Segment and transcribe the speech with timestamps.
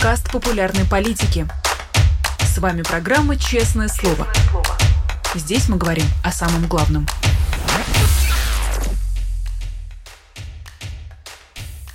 [0.00, 1.46] подкаст популярной политики.
[2.38, 4.26] С вами программа «Честное слово».
[5.34, 7.06] Здесь мы говорим о самом главном.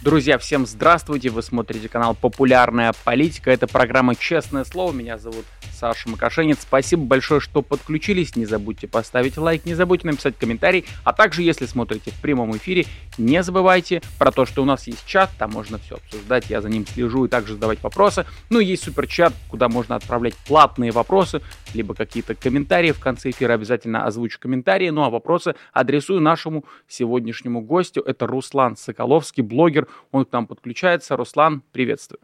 [0.02, 1.32] Друзья, всем здравствуйте!
[1.32, 3.50] Вы смотрите канал «Популярная политика».
[3.50, 4.92] Это программа «Честное слово».
[4.92, 5.46] Меня зовут
[5.76, 6.60] Саша Макашенец.
[6.62, 8.36] Спасибо большое, что подключились.
[8.36, 10.86] Не забудьте поставить лайк, не забудьте написать комментарий.
[11.04, 12.86] А также, если смотрите в прямом эфире,
[13.18, 16.70] не забывайте про то, что у нас есть чат, там можно все обсуждать, я за
[16.70, 18.26] ним слежу и также задавать вопросы.
[18.50, 21.42] Ну есть суперчат, куда можно отправлять платные вопросы,
[21.74, 22.92] либо какие-то комментарии.
[22.92, 24.90] В конце эфира обязательно озвучу комментарии.
[24.90, 28.02] Ну а вопросы адресую нашему сегодняшнему гостю.
[28.02, 29.88] Это Руслан Соколовский, блогер.
[30.12, 31.18] Он к нам подключается.
[31.18, 32.20] Руслан, приветствую.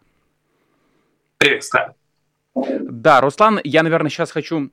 [1.38, 1.96] Приветствую.
[2.56, 4.72] Да, Руслан, я, наверное, сейчас хочу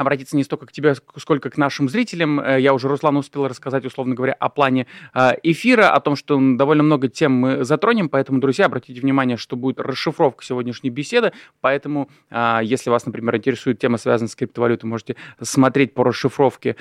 [0.00, 2.40] обратиться не столько к тебе, сколько к нашим зрителям.
[2.40, 6.40] Э, я уже Руслану успел рассказать, условно говоря, о плане э, эфира, о том, что
[6.56, 12.08] довольно много тем мы затронем, поэтому, друзья, обратите внимание, что будет расшифровка сегодняшней беседы, поэтому,
[12.30, 16.76] э, если вас, например, интересует тема, связанная с криптовалютой, можете смотреть по расшифровке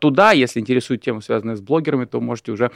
[0.00, 2.70] туда, если интересует тема, связанная с блогерами, то можете уже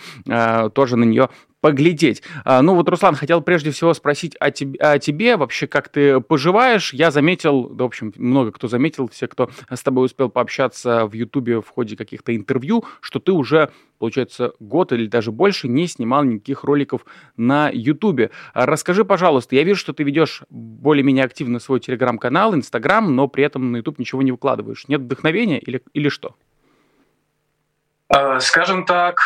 [0.74, 1.28] тоже на нее
[1.62, 2.22] поглядеть.
[2.44, 6.20] А, ну вот, Руслан, хотел прежде всего спросить о тебе, о тебе, вообще, как ты
[6.20, 6.92] поживаешь.
[6.92, 11.12] Я заметил, да, в общем, много кто заметил, все, кто с тобой успел пообщаться в
[11.12, 16.24] Ютубе в ходе каких-то интервью, что ты уже, получается, год или даже больше не снимал
[16.24, 18.32] никаких роликов на Ютубе.
[18.54, 23.44] А, расскажи, пожалуйста, я вижу, что ты ведешь более-менее активно свой телеграм-канал, инстаграм, но при
[23.44, 24.88] этом на Ютуб ничего не выкладываешь.
[24.88, 26.34] Нет вдохновения или, или что?
[28.08, 29.20] А, скажем так,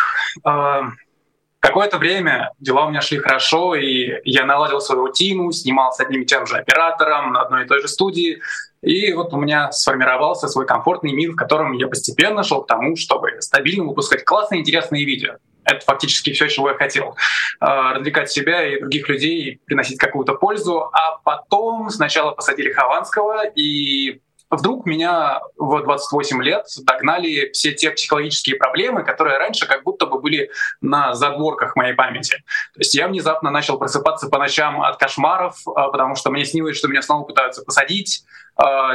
[1.67, 6.23] Какое-то время дела у меня шли хорошо, и я наладил свою рутину, снимал с одним
[6.23, 8.41] и тем же оператором на одной и той же студии.
[8.83, 12.95] И вот у меня сформировался свой комфортный мир, в котором я постепенно шел к тому,
[12.95, 15.39] чтобы стабильно выпускать классные, интересные видео.
[15.65, 17.17] Это фактически все, чего я хотел.
[17.59, 20.89] А, развлекать себя и других людей, приносить какую-то пользу.
[20.93, 28.57] А потом сначала посадили Хованского, и вдруг меня в 28 лет догнали все те психологические
[28.57, 30.51] проблемы, которые раньше как будто бы были
[30.81, 32.45] на задворках моей памяти.
[32.75, 36.77] То есть я внезапно начал просыпаться по ночам от кошмаров, а, потому что мне снилось,
[36.77, 38.25] что меня снова пытаются посадить,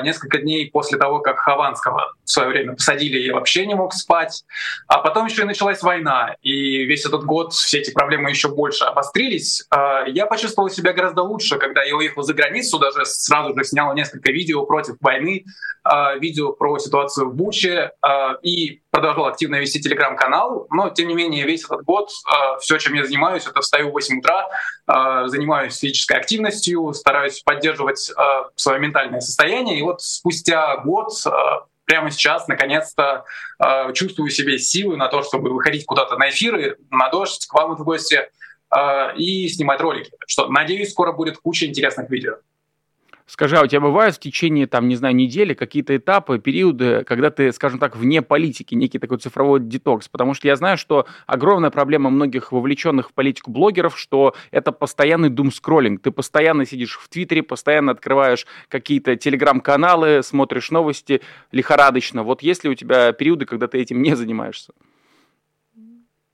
[0.04, 4.44] несколько дней после того, как Хованского в свое время посадили, я вообще не мог спать.
[4.88, 8.86] А потом еще и началась война, и весь этот год все эти проблемы еще больше
[8.86, 9.66] обострились.
[9.70, 13.94] А, я почувствовал себя гораздо лучше, когда я уехал за границу, даже сразу же снял
[13.94, 15.46] несколько видео против войны,
[15.84, 17.92] а, видео про ситуацию в Буче,
[18.44, 22.94] и продолжал активно вести телеграм-канал, но тем не менее весь этот год э, все, чем
[22.94, 24.47] я занимаюсь, это встаю в 8 утра,
[24.88, 28.13] э, занимаюсь физической активностью, стараюсь поддерживать э,
[28.56, 31.30] свое ментальное состояние, и вот спустя год э,
[31.85, 33.24] прямо сейчас, наконец-то,
[33.63, 37.75] э, чувствую себе силы на то, чтобы выходить куда-то на эфиры, на дождь, к вам
[37.75, 38.30] в гости
[38.75, 40.12] э, и снимать ролики.
[40.28, 42.35] Что, надеюсь, скоро будет куча интересных видео.
[43.31, 47.30] Скажи, а у тебя бывают в течение, там, не знаю, недели какие-то этапы, периоды, когда
[47.30, 50.09] ты, скажем так, вне политики, некий такой цифровой детокс?
[50.09, 55.30] Потому что я знаю, что огромная проблема многих вовлеченных в политику блогеров, что это постоянный
[55.30, 56.02] дум-скроллинг.
[56.02, 61.22] Ты постоянно сидишь в Твиттере, постоянно открываешь какие-то телеграм-каналы, смотришь новости
[61.53, 62.24] лихорадочно.
[62.24, 64.74] Вот есть ли у тебя периоды, когда ты этим не занимаешься?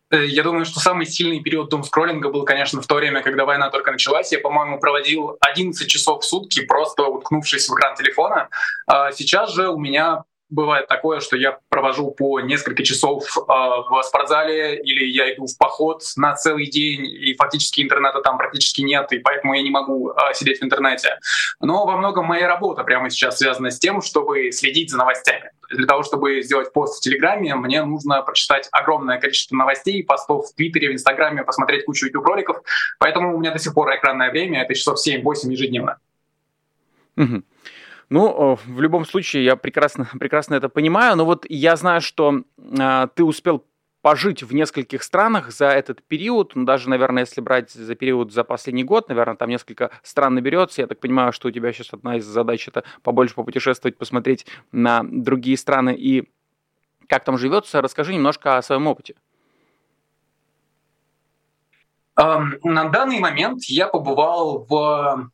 [0.09, 3.69] Э, я думаю, что самый сильный период дум-скроллинга был, конечно, в то время, когда война
[3.69, 4.31] только началась.
[4.31, 8.49] Я, по-моему, проводил 11 часов в сутки, просто уткнувшись в экран телефона.
[8.87, 14.01] А сейчас же у меня бывает такое, что я провожу по несколько часов э, в
[14.03, 19.11] спортзале или я иду в поход на целый день, и фактически интернета там практически нет,
[19.11, 21.19] и поэтому я не могу э, сидеть в интернете.
[21.59, 25.51] Но во многом моя работа прямо сейчас связана с тем, чтобы следить за новостями.
[25.69, 30.55] Для того, чтобы сделать пост в Телеграме, мне нужно прочитать огромное количество новостей, постов в
[30.55, 32.61] Твиттере, в Инстаграме, посмотреть кучу YouTube-роликов.
[32.99, 35.97] Поэтому у меня до сих пор экранное время— это часов 7-8 ежедневно.
[37.17, 37.43] Угу.
[38.09, 43.07] Ну, в любом случае, я прекрасно, прекрасно это понимаю, но вот я знаю, что э,
[43.15, 43.65] ты успел
[44.01, 48.45] пожить в нескольких странах за этот период, ну, даже, наверное, если брать за период за
[48.45, 50.81] последний год, наверное, там несколько стран наберется.
[50.81, 55.03] Я так понимаю, что у тебя сейчас одна из задач это побольше попутешествовать, посмотреть на
[55.03, 56.29] другие страны и
[57.09, 57.81] как там живется.
[57.81, 59.15] Расскажи немножко о своем опыте.
[62.15, 65.29] На данный момент я побывал в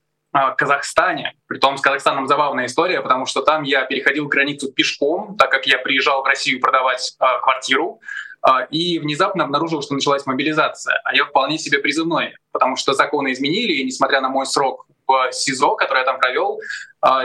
[0.58, 1.34] Казахстане.
[1.48, 5.78] Притом с Казахстаном забавная история, потому что там я переходил границу пешком, так как я
[5.78, 8.00] приезжал в Россию продавать э, квартиру,
[8.46, 11.00] э, и внезапно обнаружил, что началась мобилизация.
[11.04, 15.32] А я вполне себе призывной, потому что законы изменили, и несмотря на мой срок в
[15.32, 16.60] СИЗО, который я там провел,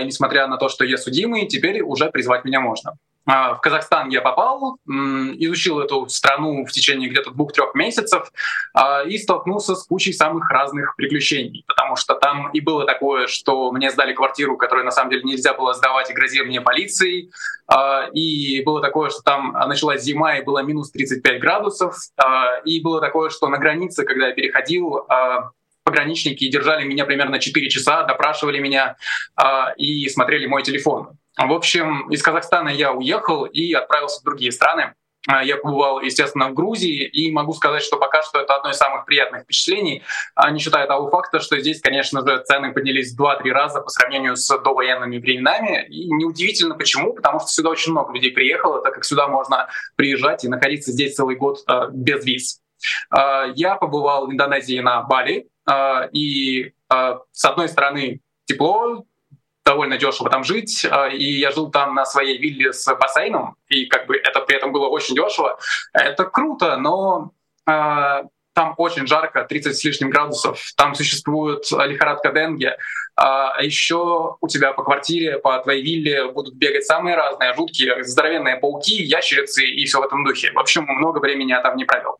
[0.01, 2.95] и несмотря на то, что я судимый, теперь уже призвать меня можно.
[3.29, 8.33] А, в Казахстан я попал, изучил эту страну в течение где-то двух-трех месяцев
[8.73, 13.71] а, и столкнулся с кучей самых разных приключений, потому что там и было такое, что
[13.71, 17.31] мне сдали квартиру, которую на самом деле нельзя было сдавать, и грозили мне полицией,
[17.67, 21.97] а, и было такое, что там началась зима и было минус 35 градусов,
[22.65, 25.07] и было такое, что на границе, когда я переходил,
[25.85, 28.97] пограничники держали меня примерно 4 часа, допрашивали меня
[29.77, 31.19] и смотрели мой телефон.
[31.39, 34.95] В общем, из Казахстана я уехал и отправился в другие страны.
[35.29, 38.77] А, я побывал, естественно, в Грузии, и могу сказать, что пока что это одно из
[38.77, 40.03] самых приятных впечатлений,
[40.35, 43.91] а, не считая того факта, что здесь, конечно же, цены поднялись в 2-3 раза по
[43.91, 45.87] сравнению с довоенными временами.
[45.89, 50.45] И неудивительно почему, потому что сюда очень много людей приехало, так как сюда можно приезжать
[50.45, 52.61] и находиться здесь целый год а, без виз.
[53.11, 55.49] Я побывал в Индонезии на Бали,
[56.13, 59.05] и с одной стороны тепло,
[59.69, 63.85] довольно дешево там жить, а, и я жил там на своей вилле с бассейном, и
[63.85, 65.59] как бы это при этом было очень дешево.
[65.93, 67.33] Это круто, но
[67.67, 68.23] э,
[68.55, 72.79] там очень жарко, 30 с лишним градусов, там существует лихорадка денге,
[73.15, 78.57] а еще у тебя по квартире, по твоей вилле будут бегать самые разные жуткие, здоровенные
[78.57, 80.51] пауки, ящерицы и все в этом духе.
[80.53, 82.17] В общем, много времени я там не провел.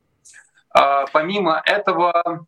[0.75, 2.47] А, помимо этого,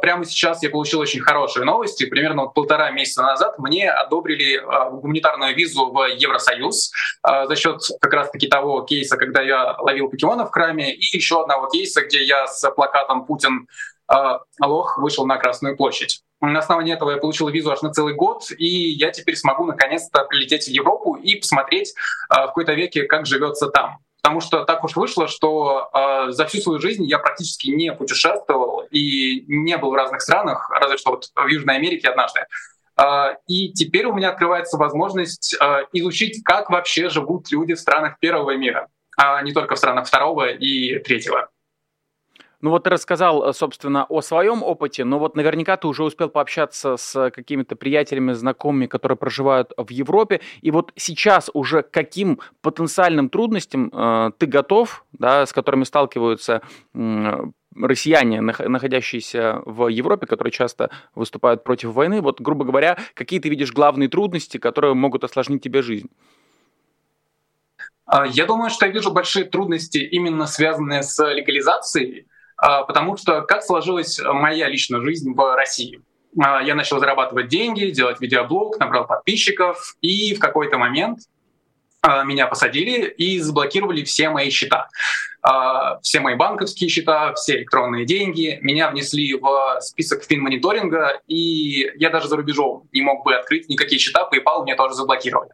[0.00, 2.06] прямо сейчас я получил очень хорошие новости.
[2.06, 6.92] Примерно полтора месяца назад мне одобрили а, гуманитарную визу в Евросоюз
[7.22, 11.42] а, за счет как раз-таки того кейса, когда я ловил покемонов в храме, и еще
[11.42, 13.68] одного кейса, где я с плакатом «Путин
[14.60, 16.20] лох» вышел на Красную площадь.
[16.40, 20.24] На основании этого я получил визу аж на целый год, и я теперь смогу наконец-то
[20.24, 21.94] прилететь в Европу и посмотреть
[22.28, 24.00] в какой-то веке, как живется там.
[24.22, 28.86] Потому что так уж вышло, что э, за всю свою жизнь я практически не путешествовал
[28.88, 32.46] и не был в разных странах, разве что вот в Южной Америке однажды.
[32.96, 38.20] Э, и теперь у меня открывается возможность э, изучить, как вообще живут люди в странах
[38.20, 38.86] первого мира,
[39.16, 41.48] а не только в странах второго и третьего.
[42.62, 46.28] Ну вот ты рассказал, э, собственно, о своем опыте, но вот наверняка ты уже успел
[46.28, 50.40] пообщаться с какими-то приятелями, знакомыми, которые проживают в Европе.
[50.60, 56.62] И вот сейчас уже к каким потенциальным трудностям э, ты готов, да, с которыми сталкиваются
[56.94, 57.44] э,
[57.74, 62.20] россияне, находящиеся в Европе, которые часто выступают против войны.
[62.20, 66.10] Вот, грубо говоря, какие ты видишь главные трудности, которые могут осложнить тебе жизнь?
[68.06, 72.28] А, я думаю, что я вижу большие трудности, именно связанные с легализацией
[72.62, 76.00] потому что как сложилась моя личная жизнь в России?
[76.40, 81.20] А, я начал зарабатывать деньги, делать видеоблог, набрал подписчиков, и в какой-то момент
[82.00, 84.88] а, меня посадили и заблокировали все мои счета.
[86.02, 88.60] Все мои банковские счета, все электронные деньги.
[88.62, 93.98] Меня внесли в список финмониторинга, и я даже за рубежом не мог бы открыть никакие
[93.98, 95.50] счета, PayPal мне тоже заблокировали.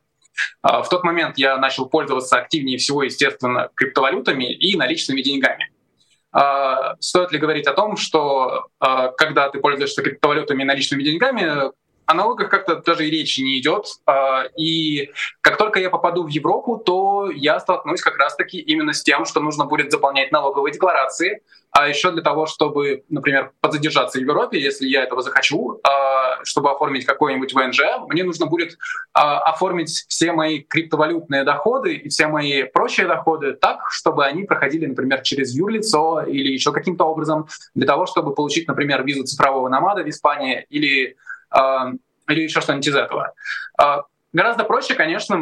[0.62, 5.70] В тот момент я начал пользоваться активнее всего, естественно, криптовалютами и наличными деньгами.
[6.32, 11.72] А, стоит ли говорить о том, что а, когда ты пользуешься криптовалютами и наличными деньгами,
[12.08, 13.84] о налогах как-то даже и речи не идет.
[14.06, 15.10] А, и
[15.42, 19.40] как только я попаду в Европу, то я столкнусь как раз-таки именно с тем, что
[19.40, 21.42] нужно будет заполнять налоговые декларации.
[21.70, 25.80] А еще для того, чтобы, например, подзадержаться в Европе, если я этого захочу,
[26.44, 28.78] чтобы оформить какой-нибудь ВНЖ, мне нужно будет
[29.12, 34.86] а, оформить все мои криптовалютные доходы и все мои прочие доходы так, чтобы они проходили,
[34.86, 40.02] например, через юрлицо или еще каким-то образом, для того, чтобы получить, например, визу цифрового намада
[40.02, 41.16] в Испании или
[41.50, 41.92] а,
[42.28, 43.32] или еще что-нибудь из этого.
[43.78, 45.40] А, гораздо проще, конечно,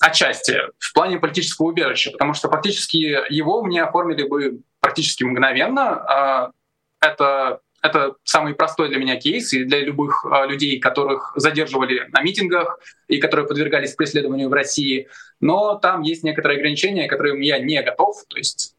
[0.00, 2.96] отчасти в плане политического убежища, потому что фактически
[3.32, 6.52] его мне оформили бы практически мгновенно.
[7.00, 12.78] Это это самый простой для меня кейс и для любых людей, которых задерживали на митингах
[13.08, 15.08] и которые подвергались преследованию в России.
[15.40, 18.16] Но там есть некоторые ограничения, которым я не готов.
[18.28, 18.74] То есть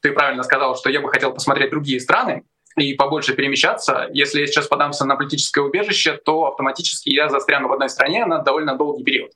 [0.00, 2.44] ты правильно сказал, что я бы хотел посмотреть другие страны,
[2.76, 4.08] и побольше перемещаться.
[4.12, 8.38] Если я сейчас подамся на политическое убежище, то автоматически я застряну в одной стране на
[8.40, 9.32] довольно долгий период,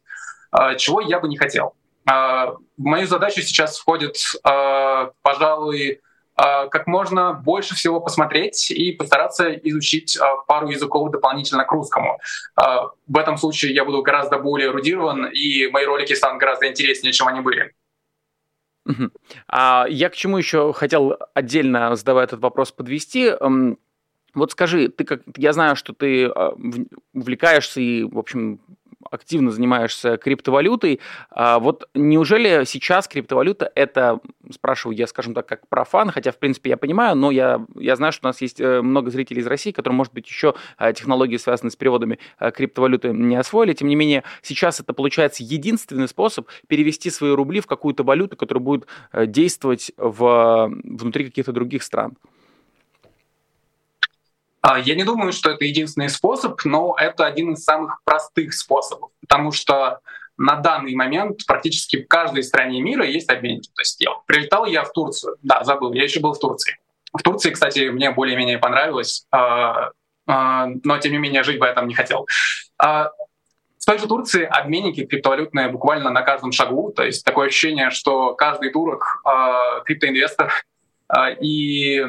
[0.50, 1.74] а, чего я бы не хотел.
[2.06, 4.16] В мою задачу сейчас входит,
[5.22, 6.00] пожалуй,
[6.70, 12.18] как можно больше всего посмотреть и постараться изучить пару языков дополнительно к русскому.
[12.56, 17.28] В этом случае я буду гораздо более эрудирован, и мои ролики станут гораздо интереснее, чем
[17.28, 17.74] они были.
[19.48, 23.32] А я к чему еще хотел отдельно, задавая этот вопрос, подвести.
[24.34, 26.54] Вот скажи, ты как, я знаю, что ты а,
[27.12, 28.60] увлекаешься и, в общем,
[29.10, 31.00] активно занимаешься криптовалютой.
[31.30, 34.20] А вот неужели сейчас криптовалюта это,
[34.52, 38.12] спрашиваю я, скажем так, как профан, хотя, в принципе, я понимаю, но я, я знаю,
[38.12, 41.36] что у нас есть э, много зрителей из России, которые, может быть, еще э, технологии,
[41.36, 43.72] связанные с переводами э, криптовалюты, не освоили.
[43.72, 48.62] Тем не менее, сейчас это получается единственный способ перевести свои рубли в какую-то валюту, которая
[48.62, 52.16] будет действовать в, внутри каких-то других стран.
[54.62, 59.10] А, я не думаю, что это единственный способ, но это один из самых простых способов,
[59.20, 60.00] потому что
[60.36, 63.70] на данный момент практически в каждой стране мира есть обменники.
[63.74, 66.76] То есть я, прилетал я в Турцию, да, забыл, я еще был в Турции.
[67.12, 69.90] В Турции, кстати, мне более-менее понравилось, а,
[70.26, 72.26] а, но тем не менее жить бы я там не хотел.
[72.78, 78.34] В той же Турции обменники криптовалютные буквально на каждом шагу, то есть такое ощущение, что
[78.34, 79.22] каждый турок
[79.86, 80.52] криптоинвестор,
[81.40, 82.06] и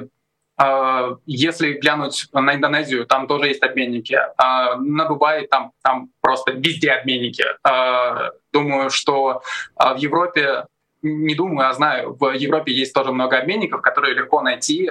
[1.25, 4.18] если глянуть на Индонезию, там тоже есть обменники.
[4.38, 7.46] А, на Дубае там, там просто везде обменники.
[7.63, 9.41] А, думаю, что
[9.75, 10.65] в Европе,
[11.01, 14.89] не думаю, а знаю, в Европе есть тоже много обменников, которые легко найти.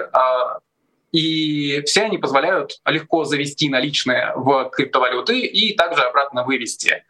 [1.11, 7.03] И все они позволяют легко завести наличные в криптовалюты и также обратно вывести.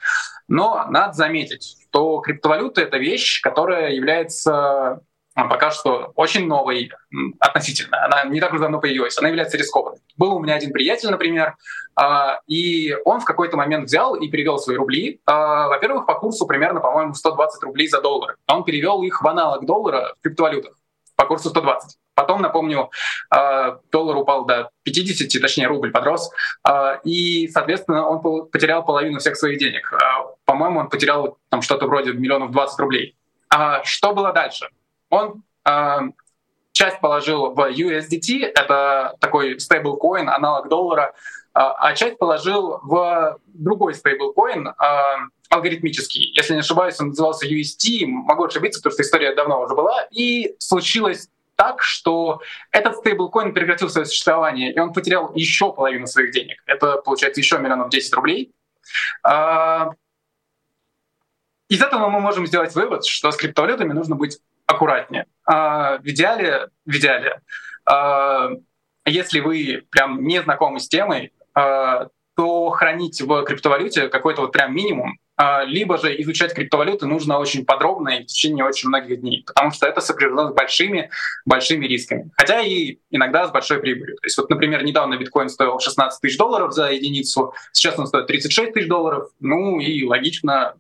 [0.48, 5.02] Но надо заметить, что криптовалюта— это вещь, которая является
[5.36, 6.92] пока что очень новой
[7.40, 8.06] относительно.
[8.06, 10.00] Она не так уж давно появилась, она является рискованной.
[10.18, 11.56] Был у меня один приятель, например,
[11.96, 15.22] а, и он в какой-то момент взял и перевел свои рубли.
[15.26, 18.36] А, во-первых, по курсу примерно, по-моему, 120 рублей за доллар.
[18.48, 20.76] Он перевел их в аналог доллара в криптовалютах
[21.16, 21.98] по курсу 120.
[22.14, 22.90] Потом, напомню,
[23.30, 26.32] а, доллар упал до 50, точнее рубль подрос,
[27.04, 29.94] и, соответственно, он потерял половину всех своих денег.
[30.46, 33.16] По-моему, он потерял там что-то вроде миллионов 20 рублей.
[33.84, 34.70] Что было дальше?
[35.12, 36.00] Он э,
[36.72, 43.94] часть положил в USDT, это такой стейблкоин, аналог доллара, э, а часть положил в другой
[43.94, 44.74] стейблкоин, э,
[45.50, 46.34] алгоритмический.
[46.36, 50.08] Если не ошибаюсь, он назывался UST, могу ошибиться, потому что история давно уже была.
[50.12, 51.28] И случилось
[51.58, 52.40] так, что
[52.72, 56.64] этот стейблкоин прекратил свое существование, и он потерял еще половину своих денег.
[56.66, 58.52] Это, получается, еще миллионов 10 рублей.
[61.72, 64.40] Из этого мы можем сделать вывод, что с криптовалютами нужно быть
[64.82, 65.26] аккуратнее.
[65.46, 67.42] А, в идеале, в идеале,
[67.86, 68.50] а,
[69.06, 74.74] если вы прям не знакомы с темой, а, то хранить в криптовалюте какой-то вот прям
[74.74, 79.44] минимум, а, либо же изучать криптовалюты нужно очень подробно и в течение очень многих дней,
[79.46, 81.10] потому что это сопряжено с большими,
[81.46, 82.32] большими рисками.
[82.38, 84.18] Хотя и иногда с большой прибылью.
[84.18, 88.28] То есть вот, например, недавно биткоин стоил 16 тысяч долларов за единицу, сейчас он стоит
[88.28, 89.30] 36 тысяч долларов.
[89.40, 90.76] Ну и логично,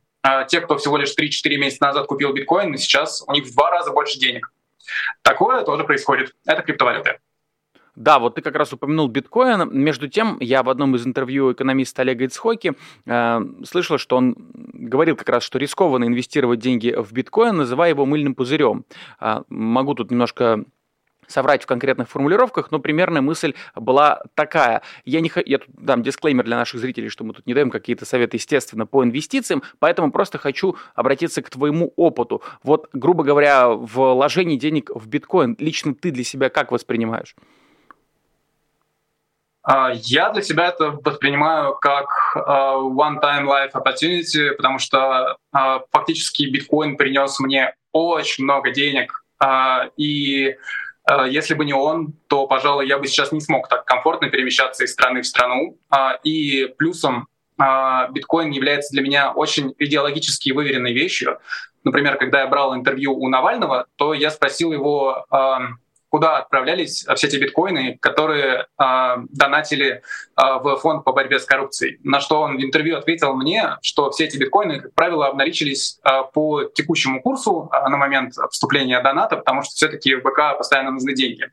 [0.47, 3.91] те, кто всего лишь 3-4 месяца назад купил биткоин, сейчас у них в два раза
[3.91, 4.51] больше денег.
[5.21, 6.35] Такое тоже происходит.
[6.45, 7.19] Это криптовалюты.
[7.95, 9.69] Да, вот ты как раз упомянул биткоин.
[9.71, 12.73] Между тем, я в одном из интервью экономиста Олега Ицхоки
[13.05, 14.35] э, слышал, что он
[14.73, 18.85] говорил как раз, что рискованно инвестировать деньги в биткоин, называя его мыльным пузырем.
[19.19, 20.63] Э, могу тут немножко
[21.31, 24.81] соврать в конкретных формулировках, но примерная мысль была такая.
[25.05, 28.05] Я, не, я тут дам дисклеймер для наших зрителей, что мы тут не даем какие-то
[28.05, 32.41] советы, естественно, по инвестициям, поэтому просто хочу обратиться к твоему опыту.
[32.63, 37.35] Вот, грубо говоря, вложение денег в биткоин лично ты для себя как воспринимаешь?
[39.63, 46.49] А, я для себя это воспринимаю как а, one-time life opportunity, потому что а, фактически
[46.49, 49.23] биткоин принес мне очень много денег,
[49.97, 50.55] и
[51.29, 54.91] если бы не он, то, пожалуй, я бы сейчас не смог так комфортно перемещаться из
[54.93, 55.77] страны в страну.
[55.89, 57.27] А, и плюсом
[57.57, 61.39] а, биткоин является для меня очень идеологически выверенной вещью.
[61.83, 65.25] Например, когда я брал интервью у Навального, то я спросил его,
[66.11, 70.01] куда отправлялись все эти биткоины, которые э, донатили э,
[70.35, 71.99] в фонд по борьбе с коррупцией.
[72.03, 76.09] На что он в интервью ответил мне, что все эти биткоины, как правило, обналичились э,
[76.33, 81.15] по текущему курсу э, на момент вступления доната, потому что все-таки в БК постоянно нужны
[81.15, 81.49] деньги.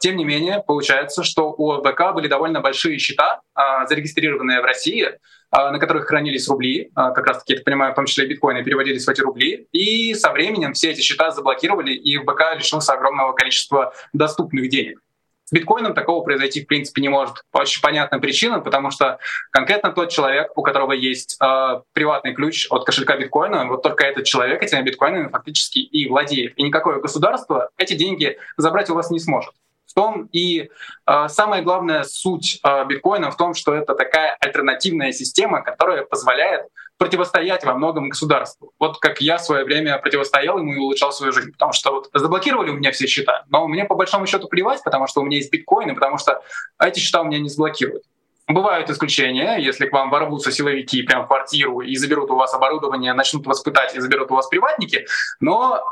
[0.00, 3.42] Тем не менее, получается, что у БК были довольно большие счета,
[3.86, 5.08] зарегистрированные в России,
[5.52, 9.06] на которых хранились рубли, а, как раз таки, я понимаю, в том числе биткоины переводились
[9.06, 13.92] в эти рубли, и со временем все эти счета заблокировали, и ФБК лишился огромного количества
[14.14, 15.00] доступных денег.
[15.44, 19.18] С биткоином такого произойти в принципе не может по очень понятным причинам, потому что
[19.50, 24.24] конкретно тот человек, у которого есть э, приватный ключ от кошелька биткоина, вот только этот
[24.24, 26.58] человек этими биткоинами фактически и владеет.
[26.58, 29.52] И никакое государство эти деньги забрать у вас не сможет
[29.92, 30.70] в том и
[31.06, 36.66] э, самая главная суть э, биткоина в том, что это такая альтернативная система, которая позволяет
[36.96, 38.72] противостоять во многом государству.
[38.78, 41.52] Вот как я в свое время противостоял ему и улучшал свою жизнь.
[41.52, 45.06] Потому что вот заблокировали у меня все счета, но мне по большому счету плевать, потому
[45.06, 46.42] что у меня есть биткоины, потому что
[46.80, 48.04] эти счета у меня не заблокируют.
[48.48, 53.12] Бывают исключения, если к вам ворвутся силовики прямо в квартиру и заберут у вас оборудование,
[53.14, 55.06] начнут вас пытать и заберут у вас приватники,
[55.40, 55.82] но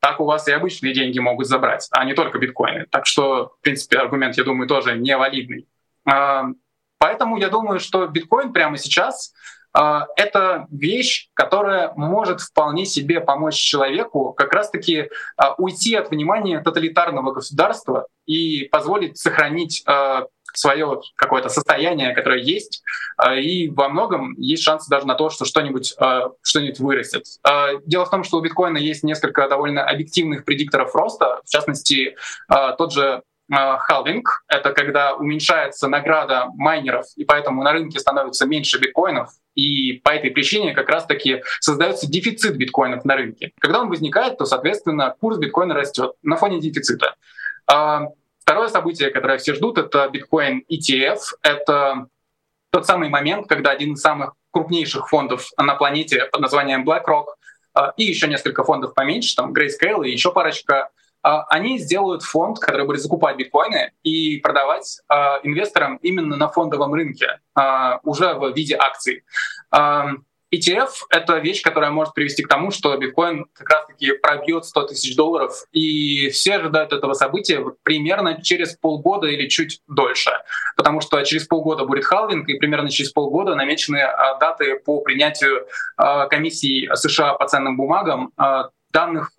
[0.00, 2.86] так у вас и обычные деньги могут забрать, а не только биткоины.
[2.90, 5.68] Так что, в принципе, аргумент, я думаю, тоже невалидный.
[6.06, 6.46] А,
[6.98, 9.32] поэтому я думаю, что биткоин прямо сейчас
[9.72, 16.60] а, это вещь, которая может вполне себе помочь человеку как раз-таки а, уйти от внимания
[16.60, 19.84] тоталитарного государства и позволить сохранить
[20.54, 22.82] свое какое-то состояние, которое есть,
[23.36, 25.94] и во многом есть шансы даже на то, что что-нибудь
[26.42, 27.24] что вырастет.
[27.84, 32.16] Дело в том, что у биткоина есть несколько довольно объективных предикторов роста, в частности,
[32.78, 39.30] тот же халвинг— это когда уменьшается награда майнеров, и поэтому на рынке становится меньше биткоинов,
[39.56, 43.50] и по этой причине как раз-таки создается дефицит биткоинов на рынке.
[43.58, 47.16] Когда он возникает, то, соответственно, курс биткоина растет на фоне дефицита.
[48.50, 51.20] Второе событие, которое все ждут, это биткоин ETF.
[51.40, 52.08] Это
[52.72, 57.26] тот самый момент, когда один из самых крупнейших фондов на планете под названием BlackRock
[57.74, 60.90] а, и еще несколько фондов поменьше, там Grayscale и еще парочка,
[61.22, 66.92] а, они сделают фонд, который будет закупать биткоины и продавать а, инвесторам именно на фондовом
[66.92, 67.38] рынке,
[68.02, 69.22] уже в виде акций.
[70.52, 75.16] ETF— это вещь, которая может привести к тому, что биткоин как раз-таки пробьет 100 тысяч
[75.16, 80.32] долларов, и все ожидают этого события примерно через полгода или чуть дольше,
[80.76, 84.00] потому что через полгода будет халвинг, и примерно через полгода намечены
[84.40, 85.66] даты по принятию
[86.28, 88.32] комиссии США по ценным бумагам
[88.92, 89.30] данных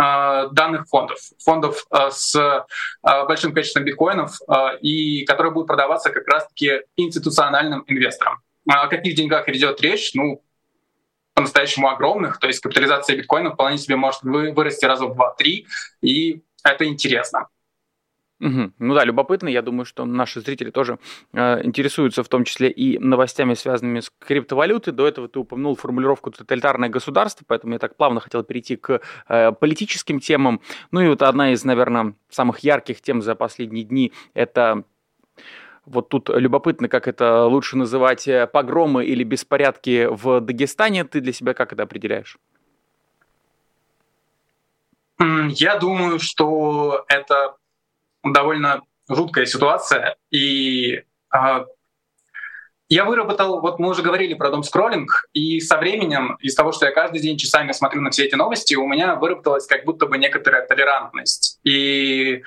[0.00, 2.64] Э, данных фондов, фондов с
[3.02, 4.38] большим количеством биткоинов,
[4.80, 8.38] и которые будут продаваться как раз-таки институциональным инвесторам.
[8.68, 10.12] О каких деньгах идет речь?
[10.14, 10.42] Ну,
[11.34, 15.64] по-настоящему огромных, то есть капитализация биткоина вполне себе может вырасти раза в 2-3,
[16.02, 17.48] и это интересно.
[18.40, 18.72] Угу.
[18.78, 19.48] Ну да, любопытно.
[19.48, 20.98] Я думаю, что наши зрители тоже
[21.34, 24.94] э, интересуются в том числе и новостями, связанными с криптовалютой.
[24.94, 29.52] До этого ты упомянул формулировку «тоталитарное государство», поэтому я так плавно хотел перейти к э,
[29.52, 30.62] политическим темам.
[30.90, 34.84] Ну и вот одна из, наверное, самых ярких тем за последние дни– это
[35.86, 41.04] вот тут любопытно, как это лучше называть, э, погромы или беспорядки в Дагестане.
[41.04, 42.38] Ты для себя как это определяешь?
[45.18, 47.56] Я думаю, что это
[48.22, 50.16] довольно жуткая ситуация.
[50.30, 51.02] И
[51.34, 51.64] э,
[52.88, 56.86] я выработал, вот мы уже говорили про дом скроллинг, и со временем, из того, что
[56.86, 60.18] я каждый день часами смотрю на все эти новости, у меня выработалась как будто бы
[60.18, 61.60] некоторая толерантность.
[61.64, 62.42] И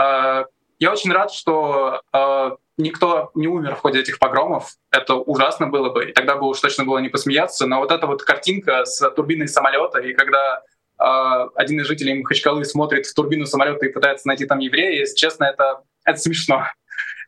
[0.00, 0.44] э,
[0.82, 4.72] я очень рад, что э, никто не умер в ходе этих погромов.
[4.90, 7.68] Это ужасно было бы, и тогда бы уж точно было не посмеяться.
[7.68, 10.60] Но вот эта вот картинка с турбиной самолета, и когда
[10.98, 15.14] а, один из жителей Махачкалы смотрит в турбину самолета и пытается найти там еврея, если
[15.14, 16.66] честно, это, это смешно.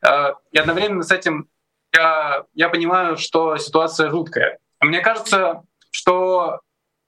[0.04, 1.48] А, и одновременно с этим
[1.92, 4.58] я, я понимаю, что ситуация жуткая.
[4.80, 5.62] Мне кажется,
[5.92, 6.60] что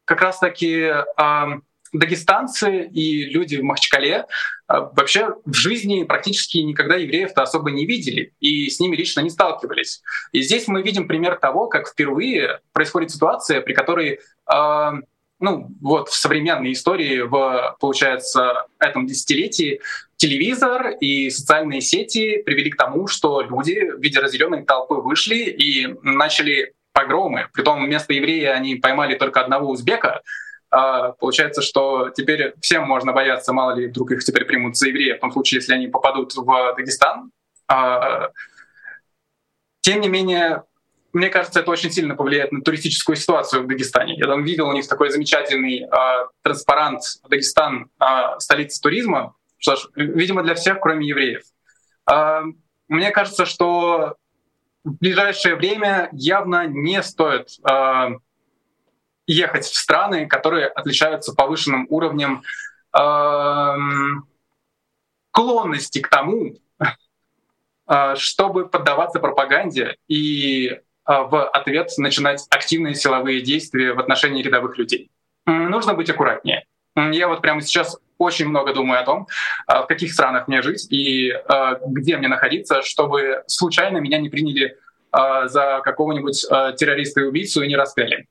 [0.05, 1.05] как раз-таки э,
[1.99, 4.25] дагестанцы и люди в Махачкале э,
[4.69, 10.03] вообще в жизни практически никогда евреев-то особо не видели и с ними лично не сталкивались.
[10.33, 14.21] И здесь мы видим пример того, как впервые происходит ситуация, при которой
[14.53, 14.91] э,
[15.39, 19.81] ну, вот в современной истории, в, получается, этом десятилетии
[20.17, 25.95] телевизор и социальные сети привели к тому, что люди в виде разделенной толпы вышли и
[26.03, 27.49] начали погромы.
[27.53, 30.23] Притом вместо еврея они поймали только одного узбека.
[30.77, 35.17] А, получается, что теперь всем можно бояться, мало ли вдруг их теперь примут за еврея,
[35.17, 37.31] в том случае, если они попадут в Дагестан.
[37.67, 38.29] А,
[39.81, 40.65] тем не менее,
[41.15, 44.17] мне кажется, это очень сильно повлияет на туристическую ситуацию в Дагестане.
[44.19, 48.05] Я там видел у них такой замечательный э, транспарант «Дагестан э,–
[48.39, 51.43] столица туризма», что ж, видимо, для всех, кроме евреев.
[52.11, 52.43] Э,
[52.89, 54.17] мне кажется, что
[54.85, 58.09] в ближайшее время явно не стоит э,
[59.27, 62.43] ехать в страны, которые отличаются повышенным уровнем
[62.97, 63.77] э,
[65.31, 66.55] склонности к тому,
[68.15, 75.11] чтобы поддаваться пропаганде и а, в ответ начинать активные силовые действия в отношении рядовых людей.
[75.47, 76.65] Нужно быть аккуратнее.
[76.97, 79.29] Я вот прямо сейчас очень много думаю о том,
[79.67, 81.33] а, в каких странах мне жить и
[81.87, 84.77] где мне находиться, чтобы случайно меня не приняли
[85.13, 86.43] за какого-нибудь
[86.77, 88.27] террориста и убийцу и не распяли.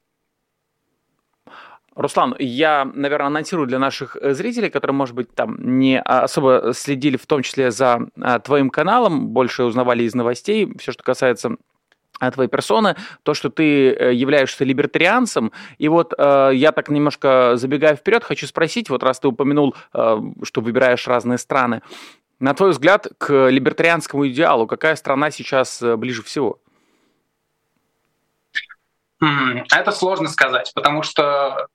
[1.96, 7.16] Руслан, я, наверное, анонсирую для наших э, зрителей, которые, может быть, там не особо следили,
[7.16, 8.00] в том числе за
[8.44, 11.56] твоим каналом, больше узнавали из новостей, все, что касается
[12.32, 15.52] твоей персоны, то, что ты э, являешься либертарианцем.
[15.78, 20.18] И вот э, я так немножко забегая вперед, хочу спросить, вот раз ты упомянул, э,
[20.44, 21.82] что выбираешь разные страны,
[22.40, 26.60] На твой взгляд, к либертарианскому идеалу какая страна сейчас э, ближе всего?
[29.20, 31.68] Это сложно сказать, потому что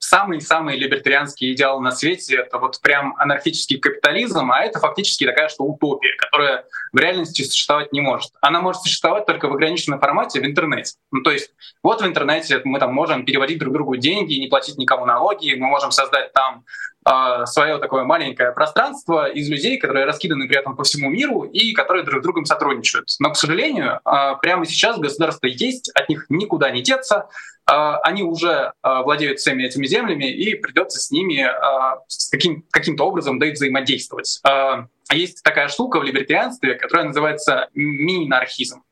[0.00, 5.64] самый-самый либертарианский идеал на свете— это вот прям анархический капитализм, а это фактически такая что
[5.64, 8.32] утопия, которая в реальности существовать не может.
[8.40, 10.94] Она может существовать только в ограниченном формате в интернете.
[11.12, 14.78] Ну, то есть вот в интернете мы там можем переводить друг другу деньги, не платить
[14.78, 16.64] никому налоги, мы можем создать там
[17.06, 21.72] э, свое такое маленькое пространство из людей, которые раскиданы при этом по всему миру и
[21.72, 23.08] которые друг с другом сотрудничают.
[23.18, 27.28] Но, к сожалению, э, прямо сейчас государство есть, от них никуда не деться,
[27.72, 31.48] они уже э, владеют всеми этими землями, и придется с ними
[32.30, 34.40] каким, каким-то образом да и взаимодействовать.
[35.12, 38.82] Есть такая штука в либертарианстве, которая называется минархизм.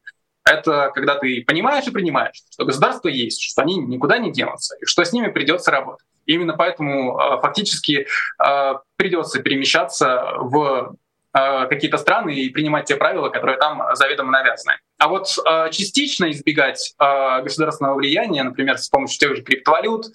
[0.45, 4.87] Это когда ты понимаешь и принимаешь, что государство есть, что они никуда не денутся, и
[4.87, 6.07] что с ними придется работать.
[6.27, 8.07] Именно поэтому фактически
[8.97, 10.97] придется перемещаться в
[11.33, 14.79] какие-то страны и принимать те правила, которые там заведомо навязаны.
[14.99, 15.29] А вот
[15.71, 20.07] частично избегать государственного влияния, например, с помощью тех же криптовалют,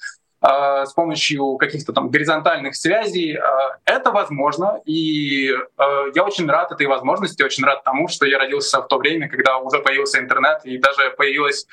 [0.42, 3.40] с помощью каких-то там горизонтальных связей.
[3.86, 5.46] Это возможно, и
[6.14, 9.58] я очень рад этой возможности, очень рад тому, что я родился в то время, когда
[9.58, 11.66] уже появился интернет и даже появилась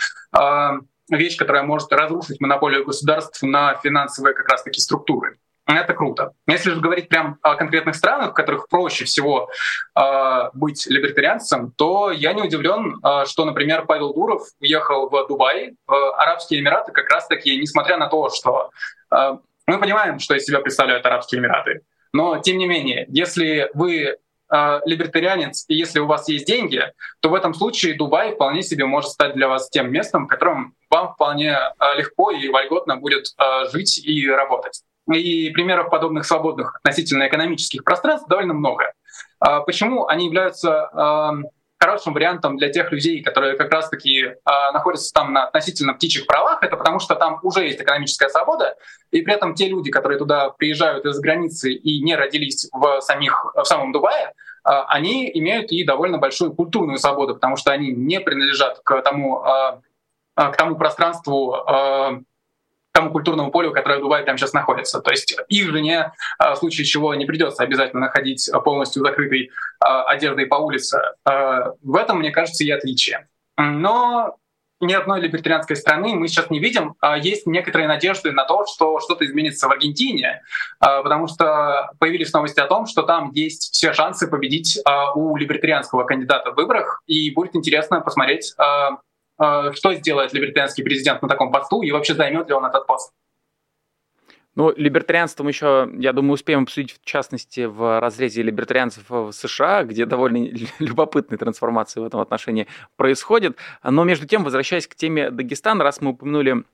[1.10, 5.36] вещь, которая может разрушить монополию государств на финансовые как раз-таки структуры.
[5.76, 6.32] Это круто.
[6.48, 9.48] Если же говорить прям о конкретных странах, в которых проще всего
[9.94, 15.76] э, быть либертарианцем, то я не удивлен, э, что, например, Павел Дуров уехал в Дубай,
[15.86, 18.70] в Арабские Эмираты, как раз-таки, несмотря на то, что
[19.12, 21.82] э, мы понимаем, что из себя представляют Арабские Эмираты.
[22.12, 24.16] Но, тем не менее, если вы
[24.52, 26.82] э, либертарианец, и если у вас есть деньги,
[27.20, 30.74] то в этом случае Дубай вполне себе может стать для вас тем местом, в котором
[30.90, 34.82] вам вполне э, легко и вольготно будет э, жить и работать.
[35.10, 38.92] И примеров подобных свободных относительно экономических пространств довольно много.
[39.44, 41.48] Э, почему они являются э,
[41.80, 46.62] хорошим вариантом для тех людей, которые как раз-таки э, находятся там на относительно птичьих правах,
[46.62, 48.76] это потому что там уже есть экономическая свобода,
[49.10, 53.54] и при этом те люди, которые туда приезжают из границы и не родились в, самих,
[53.54, 54.32] в самом Дубае, э,
[54.88, 59.80] они имеют и довольно большую культурную свободу, потому что они не принадлежат к тому, э,
[60.36, 62.22] к тому пространству, к
[62.92, 65.00] тому культурному полю, которое Дубай там сейчас находится.
[65.00, 70.56] То есть их жене, в случае чего не придется обязательно находить полностью закрытой одеждой по
[70.56, 71.00] улице.
[71.24, 73.28] В этом, мне кажется, и отличие.
[73.56, 74.36] Но
[74.82, 76.94] ни одной либертарианской страны мы сейчас не видим.
[77.18, 80.42] Есть некоторые надежды на то, что что-то изменится в Аргентине,
[80.80, 84.78] потому что появились новости о том, что там есть все шансы победить
[85.14, 88.54] у либертарианского кандидата в выборах, и будет интересно посмотреть,
[89.40, 93.12] что сделает либертарианский президент на таком посту и вообще займет ли он этот пост.
[94.56, 100.06] Ну, либертарианством еще, я думаю, успеем обсудить в частности в разрезе либертарианцев в США, где
[100.06, 100.48] довольно
[100.80, 103.56] любопытные трансформации в этом отношении происходят.
[103.84, 106.64] Но между тем, возвращаясь к теме Дагестана, раз мы упомянули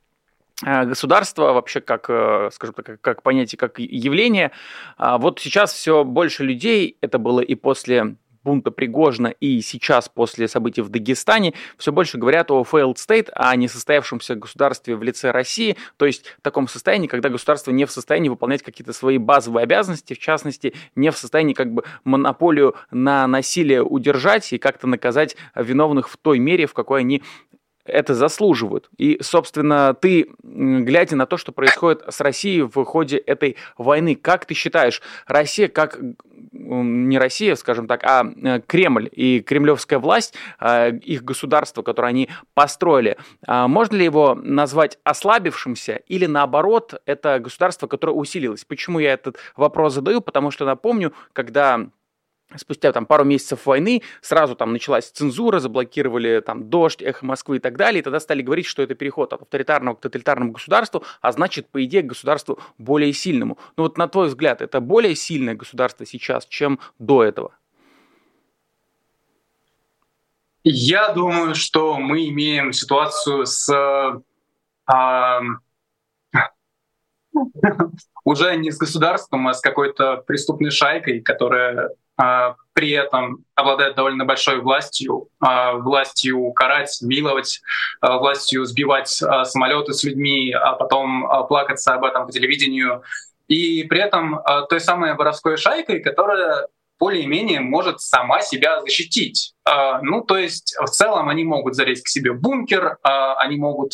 [0.64, 4.52] э, государство вообще как, э, скажем так, как понятие, как явление.
[4.96, 10.46] А вот сейчас все больше людей, это было и после бунта Пригожина и сейчас после
[10.46, 15.76] событий в Дагестане все больше говорят о failed state, о несостоявшемся государстве в лице России,
[15.96, 20.14] то есть в таком состоянии, когда государство не в состоянии выполнять какие-то свои базовые обязанности,
[20.14, 26.08] в частности, не в состоянии как бы монополию на насилие удержать и как-то наказать виновных
[26.08, 27.24] в той мере, в какой они
[27.88, 28.88] это заслуживают.
[28.96, 34.46] И, собственно, ты, глядя на то, что происходит с Россией в ходе этой войны, как
[34.46, 35.98] ты считаешь, Россия как
[36.52, 42.28] не Россия, скажем так, а э, Кремль и кремлевская власть, э, их государство, которое они
[42.54, 48.64] построили, э, можно ли его назвать ослабившимся или наоборот, это государство, которое усилилось?
[48.64, 50.20] Почему я этот вопрос задаю?
[50.20, 51.86] Потому что напомню, когда
[52.54, 57.60] спустя там пару месяцев войны сразу там началась цензура, заблокировали там дождь, эхо Москвы и
[57.60, 61.32] так далее, и тогда стали говорить, что это переход от авторитарного к тоталитарному государству, а
[61.32, 63.58] значит, по идее, к государству более сильному.
[63.76, 67.54] Ну вот на твой взгляд, это более сильное государство сейчас, чем до этого?
[70.62, 73.72] Я думаю, что мы имеем ситуацию с
[78.24, 84.24] уже не с государством, а с какой-то преступной шайкой, которая а, при этом обладает довольно
[84.24, 87.60] большой властью, а, властью карать, миловать,
[88.00, 93.02] а, властью сбивать самолеты с людьми, а потом плакаться об этом по телевидению.
[93.48, 96.66] И при этом той самой воровской шайкой, которая
[96.98, 99.52] более-менее может сама себя защитить.
[100.02, 103.92] Ну, то есть в целом они могут залезть к себе в бункер, они могут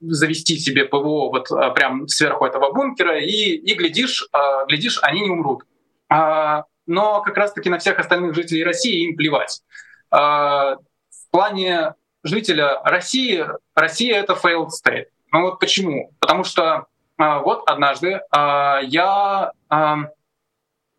[0.00, 4.28] завести себе ПВО вот прям сверху этого бункера, и, и глядишь,
[4.68, 5.64] глядишь, они не умрут.
[6.08, 9.62] А но как раз-таки на всех остальных жителей России им плевать.
[10.10, 10.78] В
[11.30, 15.06] плане жителя России, Россия— это failed state.
[15.32, 16.14] Ну вот почему?
[16.20, 16.86] Потому что
[17.18, 19.52] вот однажды я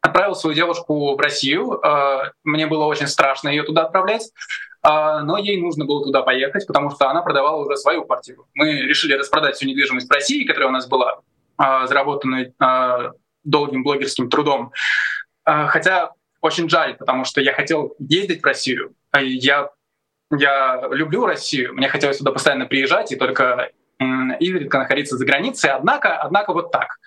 [0.02, 1.82] отправил свою девушку в Россию.
[2.44, 4.30] Мне было очень страшно ее туда отправлять.
[4.88, 8.48] А, но ей нужно было туда поехать, потому что она продавала уже свою квартиру.
[8.54, 11.20] Мы решили распродать всю недвижимость в России, которая у нас была,
[11.58, 13.12] а, заработанной а,
[13.44, 14.72] долгим блогерским трудом.
[15.44, 18.94] Хотя очень жаль, потому что я хотел ездить в Россию.
[19.14, 19.72] Я,
[20.32, 23.72] я люблю Россию, мне хотелось сюда постоянно приезжать и только
[24.40, 25.70] изредка находиться за границей.
[25.70, 26.98] Однако, однако вот так.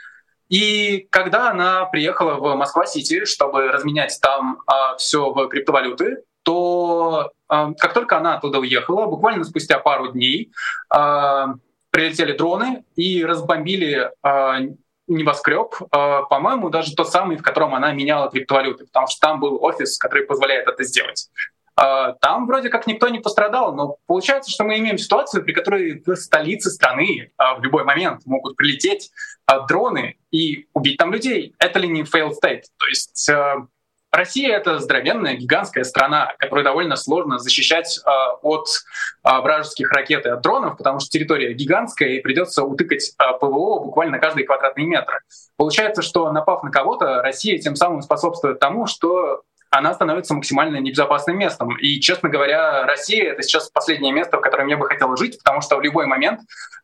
[0.48, 4.62] И когда она приехала в Москва-Сити, чтобы разменять там
[4.96, 10.52] все в криптовалюты, то как только она оттуда уехала, буквально спустя пару дней
[10.94, 11.46] э,
[11.90, 14.74] прилетели дроны и разбомбили э,
[15.08, 19.98] небоскреб, по-моему, даже тот самый, в котором она меняла криптовалюты, потому что там был офис,
[19.98, 21.28] который позволяет это сделать.
[21.74, 26.14] Там вроде как никто не пострадал, но получается, что мы имеем ситуацию, при которой в
[26.14, 29.10] столице страны в любой момент могут прилететь
[29.68, 31.54] дроны и убить там людей.
[31.58, 32.62] Это ли не failed state?
[32.76, 33.28] То есть
[34.12, 38.10] Россия— это здоровенная, гигантская страна, которую довольно сложно защищать э,
[38.42, 38.66] от
[39.24, 43.78] э, вражеских ракет и от дронов, потому что территория гигантская, и придется утыкать э, ПВО
[43.78, 45.20] буквально каждый квадратный метр.
[45.56, 51.38] Получается, что напав на кого-то, Россия тем самым способствует тому, что она становится максимально небезопасным
[51.38, 51.76] местом.
[51.78, 55.60] И, честно говоря, Россия— это сейчас последнее место, в котором я бы хотел жить, потому
[55.60, 56.40] что в любой момент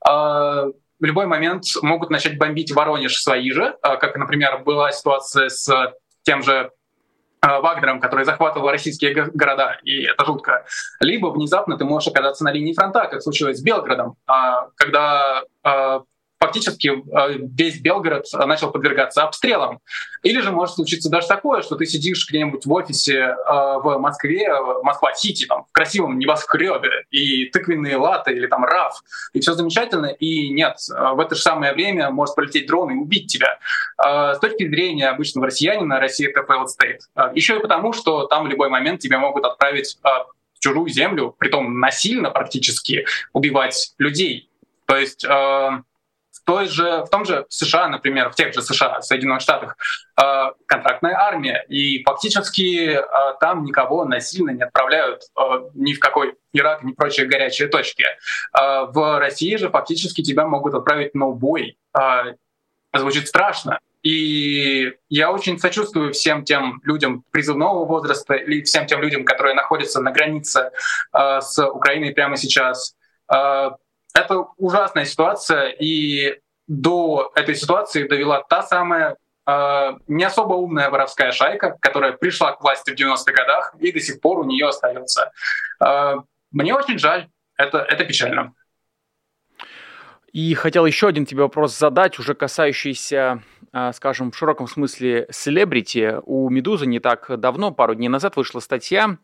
[0.09, 0.11] э,
[0.99, 6.43] в любой момент могут начать бомбить Воронеж свои же, как, например, была ситуация с тем
[6.43, 6.71] же
[7.61, 10.65] Вагнером, который захватывал российские города, и это жутко.
[11.01, 16.03] Либо внезапно ты можешь оказаться на линии фронта, как случилось с Белградом, а, когда а,
[16.47, 19.81] фактически э, весь Белгород начал подвергаться обстрелам.
[20.23, 24.49] Или же может случиться даже такое, что ты сидишь где-нибудь в офисе э, в Москве,
[24.83, 30.51] Москва-Сити, там, в красивом небоскребе, и тыквенные латы или там РАФ, и все замечательно, и
[30.51, 33.59] нет, в это же самое время может полететь дрон и убить тебя.
[34.05, 37.33] Э, с точки зрения обычного россиянина, Россия— это failed state.
[37.35, 41.81] Еще и потому, что там в любой момент тебя могут отправить в чужую землю, притом
[41.81, 44.49] насильно практически убивать людей.
[44.87, 45.27] То есть
[46.47, 49.77] той же, в том же США, например, в тех же США, в Соединенных Штатах,
[50.21, 53.03] э, контрактная армия, и фактически э,
[53.41, 55.43] там никого насильно не отправляют э,
[55.75, 58.05] ни в какой Ирак, ни прочие горячие точки.
[58.05, 61.77] Э, в России же фактически тебя могут отправить на убой.
[61.99, 62.35] Э,
[62.95, 63.81] звучит страшно.
[64.03, 70.01] И я очень сочувствую всем тем людям призывного возраста или всем тем людям, которые находятся
[70.01, 70.71] на границе
[71.13, 72.95] э, с Украиной прямо сейчас.
[73.29, 73.71] Э,
[74.17, 81.33] это ужасная ситуация, и до этой ситуации довела та самая э, не особо умная воровская
[81.33, 85.31] шайка, которая пришла к власти в 90-х годах и до сих пор у нее остается.
[85.85, 86.15] Э,
[86.51, 88.55] мне очень жаль, это, это печально.
[90.33, 93.43] И хотел еще один тебе вопрос задать, уже касающийся,
[93.95, 96.17] скажем, в широком смысле селебрити.
[96.25, 99.17] У «Медузы» не так давно, пару дней назад, вышла статья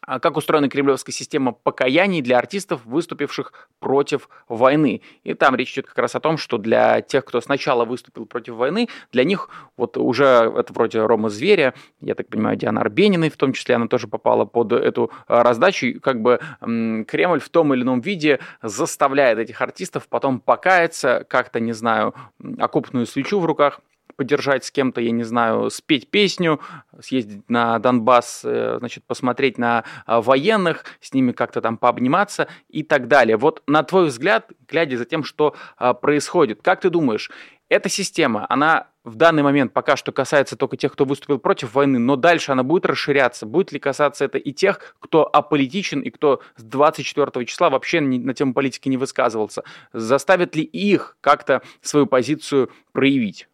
[0.00, 5.02] как устроена кремлевская система покаяний для артистов, выступивших против войны.
[5.24, 8.54] И там речь идет как раз о том, что для тех, кто сначала выступил против
[8.54, 13.36] войны, для них вот уже это вроде Рома Зверя, я так понимаю, Диана Арбениной в
[13.36, 17.74] том числе, она тоже попала под эту а, раздачу, и как бы Кремль в том
[17.74, 22.14] или ином виде заставляет этих артистов потом покаяться, как-то, не знаю,
[22.58, 23.80] окупную свечу в руках
[24.18, 26.60] поддержать с кем-то, я не знаю, спеть песню,
[27.00, 32.82] съездить на Донбасс, э, значит, посмотреть на а, военных, с ними как-то там пообниматься и
[32.82, 33.36] так далее.
[33.36, 37.30] Вот на твой взгляд, глядя за тем, что а, происходит, как ты думаешь,
[37.68, 42.00] эта система, она в данный момент пока что касается только тех, кто выступил против войны,
[42.00, 43.46] но дальше она будет расширяться.
[43.46, 48.34] Будет ли касаться это и тех, кто аполитичен и кто с 24 числа вообще на
[48.34, 49.62] тему политики не высказывался?
[49.92, 53.48] Заставит ли их как-то свою позицию проявить?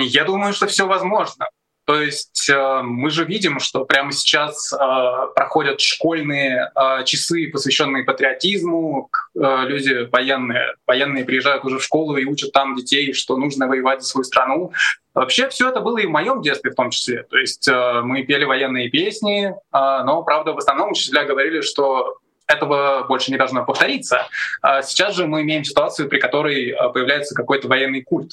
[0.00, 1.46] Я думаю, что все возможно.
[1.86, 4.76] То есть э, мы же видим, что прямо сейчас э,
[5.34, 9.10] проходят школьные э, часы, посвященные патриотизму.
[9.34, 14.08] Люди военные, военные приезжают уже в школу и учат там детей, что нужно воевать за
[14.08, 14.72] свою страну.
[15.12, 17.24] Вообще все это было и в моем детстве в том числе.
[17.24, 23.30] То есть мы пели военные песни, но, правда, в основном учителя говорили, что этого больше
[23.30, 24.26] не должно повториться.
[24.82, 28.32] Сейчас же мы имеем ситуацию, при которой появляется какой-то военный культ.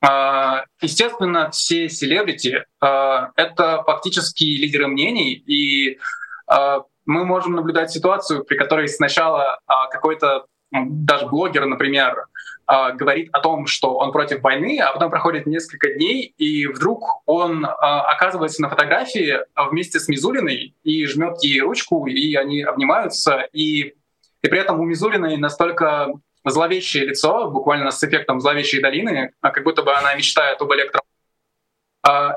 [0.00, 5.98] А, естественно, все селебрити а,— это фактически лидеры мнений, и
[6.46, 12.26] а, мы можем наблюдать ситуацию, при которой сначала какой-то даже блогер, например,
[12.66, 17.64] говорит о том, что он против войны, а потом проходит несколько дней, и вдруг он
[17.64, 19.38] оказывается на фотографии
[19.70, 23.94] вместе с Мизулиной и жмет ей ручку, и они обнимаются, и,
[24.42, 26.08] и при этом у Мизулиной настолько
[26.50, 31.00] зловещее лицо, буквально с эффектом зловещей долины, как будто бы она мечтает об электро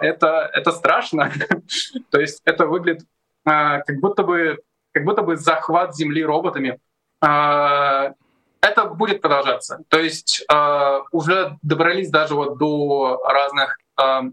[0.01, 1.31] это, это страшно.
[2.09, 3.05] То есть это выглядит
[3.43, 4.57] как будто бы
[4.91, 6.79] как будто бы захват Земли роботами.
[7.21, 8.13] А,
[8.61, 9.83] это будет продолжаться.
[9.87, 14.23] То есть а, уже добрались даже вот до разных а,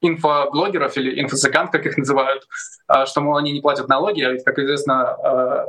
[0.00, 2.46] инфоблогеров или инфосекант, как их называют,
[3.06, 5.16] что, мол, они не платят налоги, а ведь, как известно,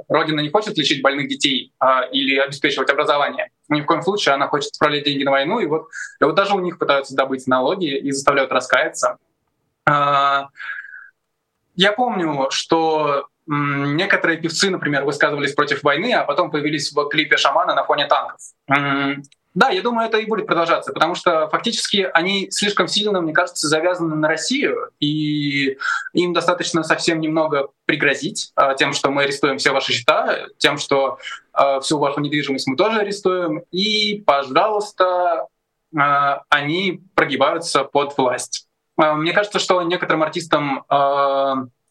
[0.10, 1.74] Родина не хочет лечить больных детей
[2.12, 3.50] или обеспечивать образование.
[3.70, 5.88] Ни в коем случае она хочет отправлять деньги на войну, и вот,
[6.20, 9.18] и вот даже у них пытаются добыть налоги и заставляют раскаяться.
[9.86, 10.50] Я
[11.96, 17.86] помню, что Некоторые певцы, например, высказывались против войны, а потом появились в клипе «Шамана» на
[17.86, 18.42] фоне танков.
[19.58, 23.68] Да, я думаю, это и будет продолжаться, потому что фактически они слишком сильно, мне кажется,
[23.68, 25.80] завязаны на Россию, и
[26.14, 31.18] им достаточно совсем немного пригрозить э, тем, что мы арестуем все ваши счета, тем, что
[31.60, 35.48] э, всю вашу недвижимость мы тоже арестуем, и, пожалуйста,
[35.92, 36.00] э,
[36.50, 38.68] они прогибаются под власть.
[38.96, 40.86] Мне кажется, что некоторым артистам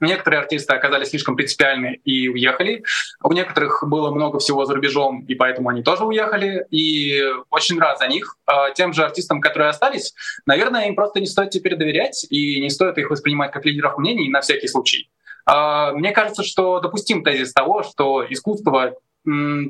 [0.01, 2.85] Некоторые артисты оказались слишком принципиальны и уехали.
[3.23, 6.67] У некоторых было много всего за рубежом, и поэтому они тоже уехали.
[6.71, 8.37] И очень рад за них.
[8.47, 12.69] А тем же артистам, которые остались, наверное, им просто не стоит теперь доверять, и не
[12.69, 15.09] стоит их воспринимать как лидеров мнений на всякий случай.
[15.47, 18.95] А, мне кажется, что допустим тезис того, что искусство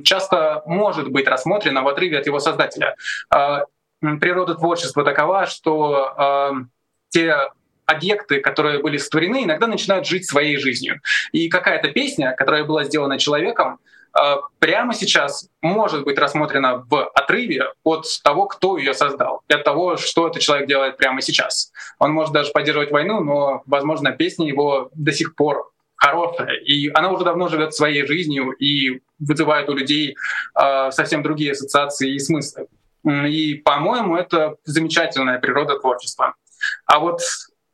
[0.05, 2.97] часто может быть рассмотрено в отрыве от его создателя.
[3.31, 3.65] А,
[4.01, 6.67] природа творчества такова, что
[7.09, 7.37] те
[7.87, 11.01] объекты, которые были створены, иногда начинают жить своей жизнью.
[11.33, 13.79] И какая-то песня, которая была сделана человеком,
[14.19, 19.97] э, прямо сейчас может быть рассмотрена в отрыве от того, кто ее создал, от того,
[19.97, 21.73] что этот человек делает прямо сейчас.
[21.99, 27.11] Он может даже поддерживать войну, но, возможно, песня его до сих пор хорошая, и она
[27.11, 30.17] уже давно живет своей жизнью и вызывает у людей
[30.61, 32.67] э, совсем другие ассоциации и смыслы.
[33.07, 36.35] И, по-моему, это замечательная природа творчества.
[36.87, 37.21] А вот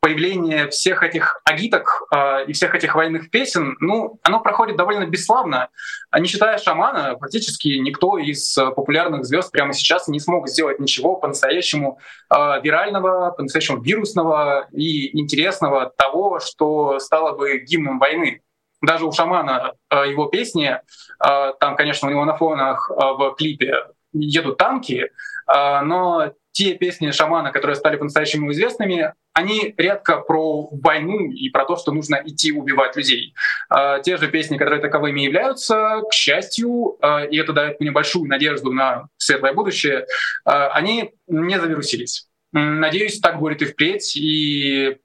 [0.03, 5.69] появление всех этих агиток э, и всех этих военных песен, ну, оно проходит довольно бесславно.
[6.11, 10.81] А не считая шамана, практически никто из э, популярных звезд прямо сейчас не смог сделать
[10.81, 12.35] ничего по-настоящему э,
[12.65, 18.43] вирального, по-настоящему вирусного и интересного того, что стало бы гимном войны.
[18.83, 20.81] Даже у шамана э, его песни,
[21.25, 25.11] э, там, конечно, у него на фонах э, в клипе едут танки,
[25.47, 31.77] но те песни шамана, которые стали по-настоящему известными, они редко про войну и про то,
[31.77, 33.35] что нужно идти убивать людей.
[33.69, 38.27] А, те же песни, которые таковыми являются, к счастью, а, и это дает мне большую
[38.27, 40.07] надежду на светлое будущее,
[40.45, 42.29] а, они не завирусились.
[42.53, 44.99] Надеюсь, так будет и впредь, и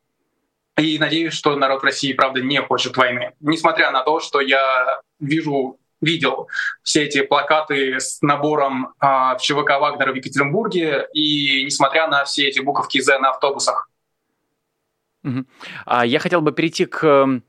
[0.78, 3.32] и надеюсь, что народ России, правда, не хочет войны.
[3.40, 6.48] Несмотря на то, что я вижу видел
[6.84, 12.48] все эти плакаты с набором э, в ЧВК Вагнера в Екатеринбурге, и несмотря на все
[12.48, 13.90] эти буковки «З» на автобусах.
[15.86, 17.42] А я хотел бы перейти к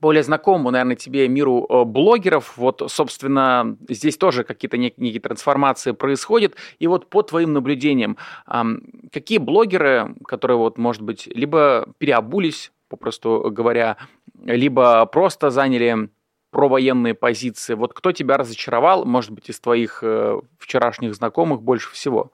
[0.00, 2.56] более знакомому, наверное, тебе миру э, блогеров.
[2.56, 6.56] Вот, собственно, здесь тоже какие-то некие трансформации происходят.
[6.78, 8.18] И вот по твоим наблюдениям,
[9.12, 13.96] какие блогеры, которые вот, может быть, либо переобулись, попросту говоря,
[14.44, 16.10] либо просто заняли
[16.54, 17.74] провоенные позиции.
[17.74, 22.30] Вот кто тебя разочаровал, может быть, из твоих э, вчерашних знакомых больше всего?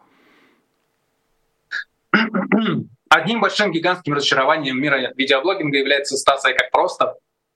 [3.09, 7.15] Одним большим гигантским разочарованием мира видеоблогинга является Стаса как просто.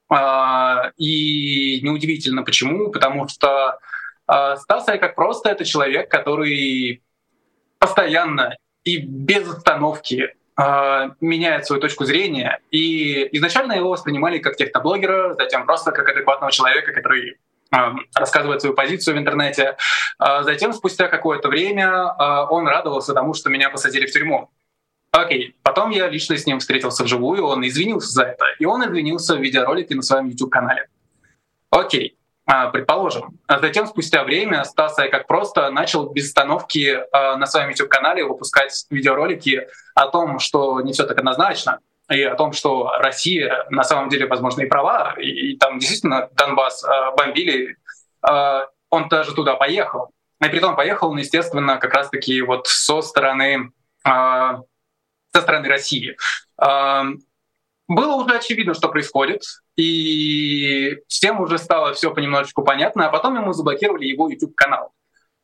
[0.09, 3.79] А, и неудивительно почему, потому что
[4.27, 7.03] а, Стаса как просто это человек, который
[7.79, 12.61] постоянно и без остановки меняет свою точку зрения.
[12.71, 17.39] И изначально его воспринимали как техноблогера, затем просто как адекватного человека, который
[17.73, 17.77] э,
[18.15, 19.77] рассказывает свою позицию в интернете.
[20.21, 22.07] Э, затем, спустя какое-то время,
[22.51, 24.51] он радовался тому, что меня посадили в тюрьму.
[25.11, 29.37] Окей, потом я лично с ним встретился вживую, он извинился за это, и он извинился
[29.37, 30.89] в видеоролике на своем YouTube-канале.
[31.71, 33.39] Окей, а, предположим.
[33.47, 38.87] А затем, спустя время, Стас как просто начал без остановки а, на своем YouTube-канале выпускать
[38.91, 41.79] видеоролики о том, что не все так однозначно,
[42.11, 46.29] и о том, что Россия на самом деле, возможно, и права, и, и там действительно
[46.33, 46.85] Донбасс
[47.17, 47.77] бомбили.
[48.23, 50.11] Он даже туда поехал.
[50.45, 53.71] И при том поехал он, естественно, как раз-таки вот со стороны,
[54.05, 54.63] со
[55.33, 56.17] стороны России.
[56.59, 59.43] Было уже очевидно, что происходит,
[59.77, 64.93] и всем уже стало все понемножечку понятно, а потом ему заблокировали его YouTube-канал.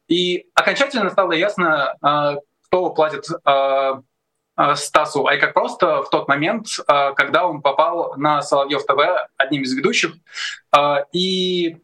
[0.08, 1.94] И окончательно стало ясно,
[2.66, 3.26] кто платит
[4.74, 8.98] Стасу а и как просто в тот момент, когда он попал на Соловьев ТВ
[9.36, 10.12] одним из ведущих.
[11.12, 11.78] И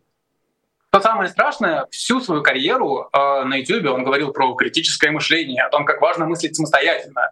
[0.89, 5.85] что самое страшное, всю свою карьеру на YouTube он говорил про критическое мышление, о том,
[5.85, 7.31] как важно мыслить самостоятельно.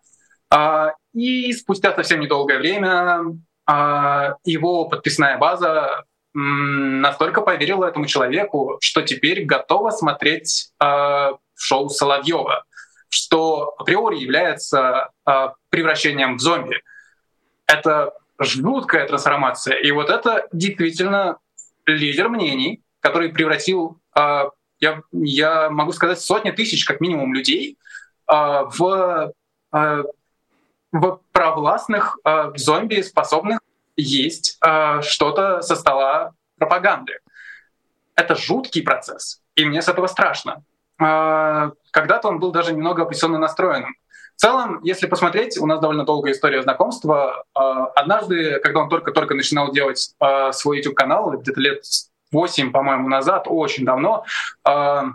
[1.12, 3.20] И спустя совсем недолгое время
[3.66, 6.04] его подписная база
[6.34, 12.64] настолько поверила этому человеку, что теперь готова смотреть э, шоу Соловьева,
[13.08, 16.82] что априори является э, превращением в зомби.
[17.66, 19.76] Это жуткая трансформация.
[19.76, 21.38] И вот это действительно
[21.86, 24.50] лидер мнений, который превратил, а,
[24.80, 27.78] я, я могу сказать, сотни тысяч как минимум людей
[28.26, 29.32] а, в,
[29.72, 30.02] а,
[30.94, 32.18] в провластных
[32.54, 33.58] зомби, способных
[33.96, 34.58] есть
[35.00, 37.18] что-то со стола пропаганды.
[38.14, 40.62] Это жуткий процесс, и мне с этого страшно.
[40.96, 43.96] Когда-то он был даже немного оппозиционно настроенным.
[44.36, 47.44] В целом, если посмотреть, у нас довольно долгая история знакомства.
[47.54, 50.14] Однажды, когда он только-только начинал делать
[50.52, 51.82] свой YouTube-канал, где-то лет
[52.34, 54.24] 8, по-моему, назад, очень давно,
[54.64, 55.06] а,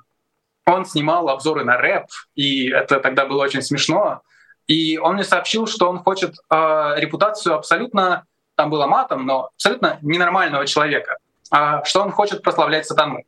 [0.66, 2.06] он снимал обзоры на рэп,
[2.36, 4.22] и это тогда было очень смешно.
[4.70, 9.98] И он мне сообщил, что он хочет э, репутацию абсолютно, там было матом, но абсолютно
[10.04, 11.18] ненормального человека,
[11.52, 13.24] э, что он хочет прославлять сатану.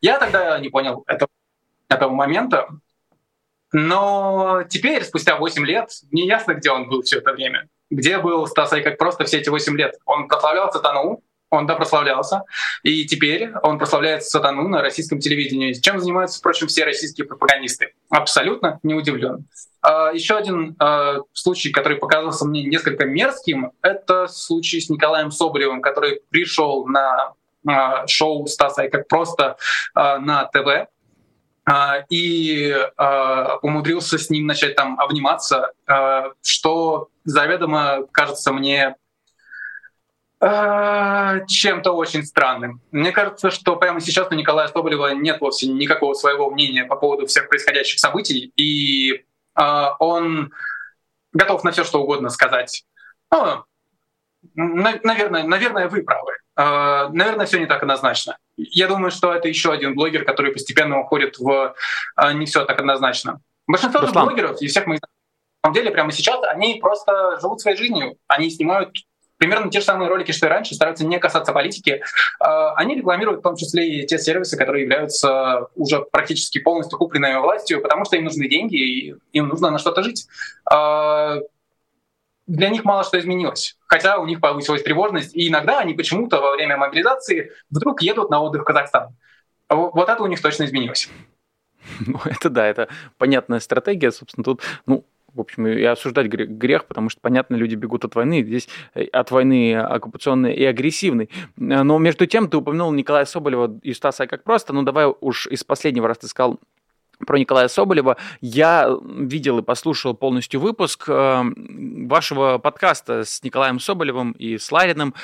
[0.00, 1.28] Я тогда не понял этого,
[1.88, 2.68] этого момента,
[3.72, 7.68] но теперь, спустя 8 лет, не ясно, где он был все это время.
[7.90, 9.96] Где был Стас как просто все эти 8 лет.
[10.04, 11.20] Он прославлял сатану,
[11.50, 12.42] он да прославлялся,
[12.82, 15.72] и теперь он прославляет сатану на российском телевидении.
[15.72, 17.94] Чем занимаются, впрочем, все российские пропагандисты?
[18.10, 19.46] Абсолютно не удивлен.
[19.80, 25.80] А, еще один а, случай, который показался мне несколько мерзким, это случай с Николаем Соболевым,
[25.80, 27.32] который пришел на
[27.66, 29.56] а, шоу Стаса и как просто
[29.94, 30.88] на ТВ
[32.08, 32.74] и
[33.60, 35.72] умудрился с ним начать там обниматься,
[36.40, 38.96] что заведомо кажется мне
[40.40, 42.80] чем-то очень странным.
[42.92, 47.26] Мне кажется, что прямо сейчас у Николая Соболева нет вовсе никакого своего мнения по поводу
[47.26, 49.24] всех происходящих событий, и
[49.58, 50.52] э, он
[51.32, 52.84] готов на все что угодно сказать.
[53.32, 53.64] Ну,
[54.54, 56.32] на, наверное, наверное, вы правы.
[56.56, 58.38] Э, наверное, все не так однозначно.
[58.56, 61.74] Я думаю, что это еще один блогер, который постепенно уходит в
[62.16, 63.40] э, не все так однозначно.
[63.66, 65.00] Большинство же блогеров и всех мы на
[65.62, 68.94] самом деле прямо сейчас они просто живут своей жизнью, они снимают
[69.38, 72.02] примерно те же самые ролики, что и раньше, стараются не касаться политики.
[72.40, 77.38] А, они рекламируют в том числе и те сервисы, которые являются уже практически полностью купленными
[77.38, 80.26] властью, потому что им нужны деньги, и им нужно на что-то жить.
[80.70, 81.38] А,
[82.46, 86.52] для них мало что изменилось, хотя у них повысилась тревожность, и иногда они почему-то во
[86.52, 89.14] время мобилизации вдруг едут на отдых в Казахстан.
[89.68, 91.08] Вот это у них точно изменилось.
[92.06, 94.10] Ну, это да, это понятная стратегия.
[94.10, 95.04] Собственно, тут, ну,
[95.38, 99.30] в общем, и осуждать грех, потому что, понятно, люди бегут от войны, здесь э, от
[99.30, 101.30] войны оккупационной и агрессивной.
[101.56, 105.64] Но между тем, ты упомянул Николая Соболева и Стаса как просто, ну давай уж из
[105.64, 106.58] последнего, раз ты сказал
[107.26, 108.16] про Николая Соболева.
[108.40, 111.42] Я видел и послушал полностью выпуск э,
[112.06, 115.14] вашего подкаста с Николаем Соболевым и с Лариным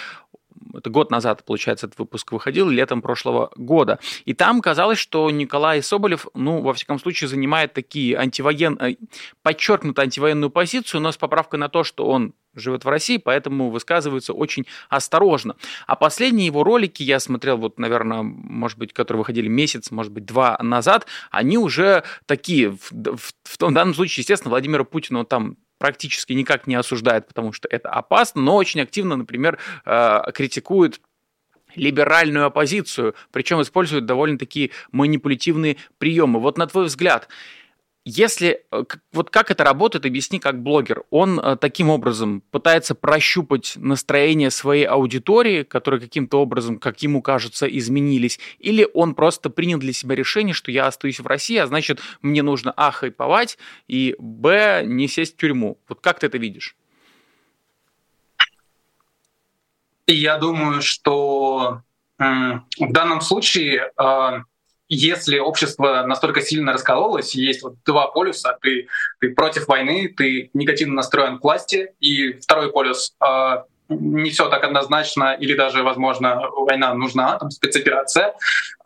[0.77, 3.99] это год назад, получается, этот выпуск выходил, летом прошлого года.
[4.25, 8.79] И там казалось, что Николай Соболев, ну, во всяком случае, занимает такие антивоен...
[8.81, 8.97] Э,
[9.43, 14.33] подчеркнуто антивоенную позицию, но с поправкой на то, что он живет в России, поэтому высказывается
[14.33, 15.57] очень осторожно.
[15.87, 20.25] А последние его ролики я смотрел, вот, наверное, может быть, которые выходили месяц, может быть,
[20.25, 26.33] два назад, они уже такие, в, в, в данном случае, естественно, Владимира Путина там практически
[26.33, 31.01] никак не осуждает, потому что это опасно, но очень активно, например, э, критикует
[31.75, 36.41] либеральную оппозицию, причем используют довольно такие манипулятивные приемы.
[36.41, 37.29] Вот на твой взгляд,
[38.05, 41.05] если э, вот как это работает, объясни как блогер.
[41.11, 47.67] Он э, таким образом пытается прощупать настроение своей аудитории, которые каким-то образом, как ему кажется,
[47.67, 52.01] изменились, или он просто принял для себя решение, что я остаюсь в России, а значит
[52.21, 55.79] мне нужно а хайповать и б не сесть в тюрьму.
[55.89, 56.77] Вот как ты это видишь?
[60.07, 61.81] Я думаю, что
[62.19, 64.43] в данном случае э,
[64.95, 68.89] если общество настолько сильно раскололось, есть вот два полюса, ты,
[69.21, 74.65] ты против войны, ты негативно настроен к власти, и второй полюс э, не все так
[74.65, 78.35] однозначно, или даже, возможно, война нужна, там спецоперация э,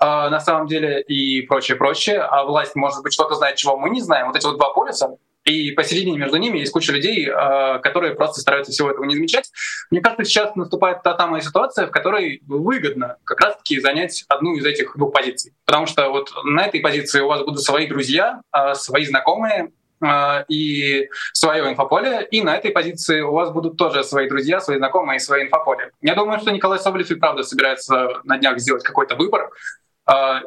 [0.01, 4.01] на самом деле и прочее, прочее, а власть, может быть, что-то знает, чего мы не
[4.01, 4.29] знаем.
[4.29, 8.41] Вот эти вот два полюса, и посередине между ними есть куча людей, э, которые просто
[8.41, 9.51] стараются всего этого не замечать.
[9.91, 14.65] Мне кажется, сейчас наступает та самая ситуация, в которой выгодно как раз-таки занять одну из
[14.67, 15.55] этих двух позиций.
[15.65, 20.45] Потому что вот на этой позиции у вас будут свои друзья, э, свои знакомые, э,
[20.49, 25.17] и свое инфополе, и на этой позиции у вас будут тоже свои друзья, свои знакомые
[25.17, 25.93] и свои инфополе.
[26.03, 29.88] Я думаю, что Николай Соболев и правда собирается на днях сделать какой-то выбор, а,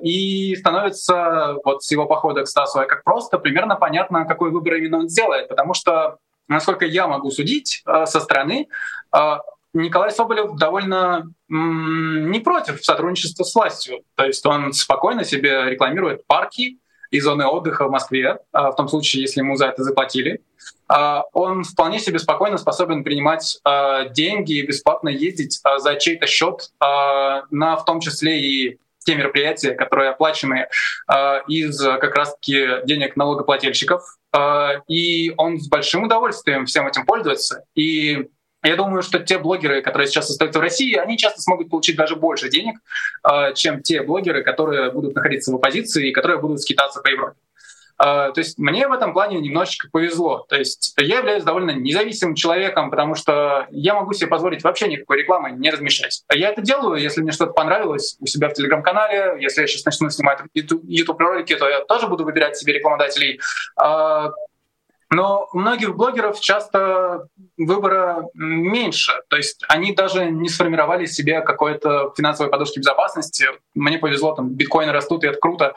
[0.01, 4.99] и становится вот с его похода к Стасу как просто примерно понятно, какой выбор именно
[4.99, 5.49] он сделает.
[5.49, 8.67] Потому что, насколько я могу судить а, со стороны,
[9.11, 9.41] а,
[9.73, 14.03] Николай Соболев довольно не против сотрудничества с властью.
[14.15, 16.79] То есть он спокойно себе рекламирует парки
[17.11, 20.41] и зоны отдыха в Москве, в том случае, если ему за это заплатили.
[20.87, 23.61] Он вполне себе спокойно способен принимать
[24.11, 30.11] деньги и бесплатно ездить за чей-то счет, на в том числе и те мероприятия, которые
[30.11, 30.67] оплачены
[31.11, 34.01] э, из как раз-таки денег налогоплательщиков,
[34.35, 37.63] э, и он с большим удовольствием всем этим пользуется.
[37.75, 38.29] И
[38.63, 42.15] я думаю, что те блогеры, которые сейчас остаются в России, они часто смогут получить даже
[42.15, 42.75] больше денег,
[43.27, 47.37] э, чем те блогеры, которые будут находиться в оппозиции и которые будут скитаться по Европе.
[48.03, 50.43] А, то есть мне в этом плане немножечко повезло.
[50.49, 55.19] То есть я являюсь довольно независимым человеком, потому что я могу себе позволить вообще никакой
[55.19, 56.23] рекламы не размещать.
[56.33, 60.09] Я это делаю, если мне что-то понравилось у себя в Телеграм-канале, если я сейчас начну
[60.09, 63.39] снимать YouTube-ролики, то я тоже буду выбирать себе рекламодателей.
[63.79, 64.31] А,
[65.11, 69.11] но у многих блогеров часто выбора меньше.
[69.27, 73.45] То есть они даже не сформировали себе какой-то финансовой подушки безопасности.
[73.75, 75.75] Мне повезло, там биткоины растут, и это круто.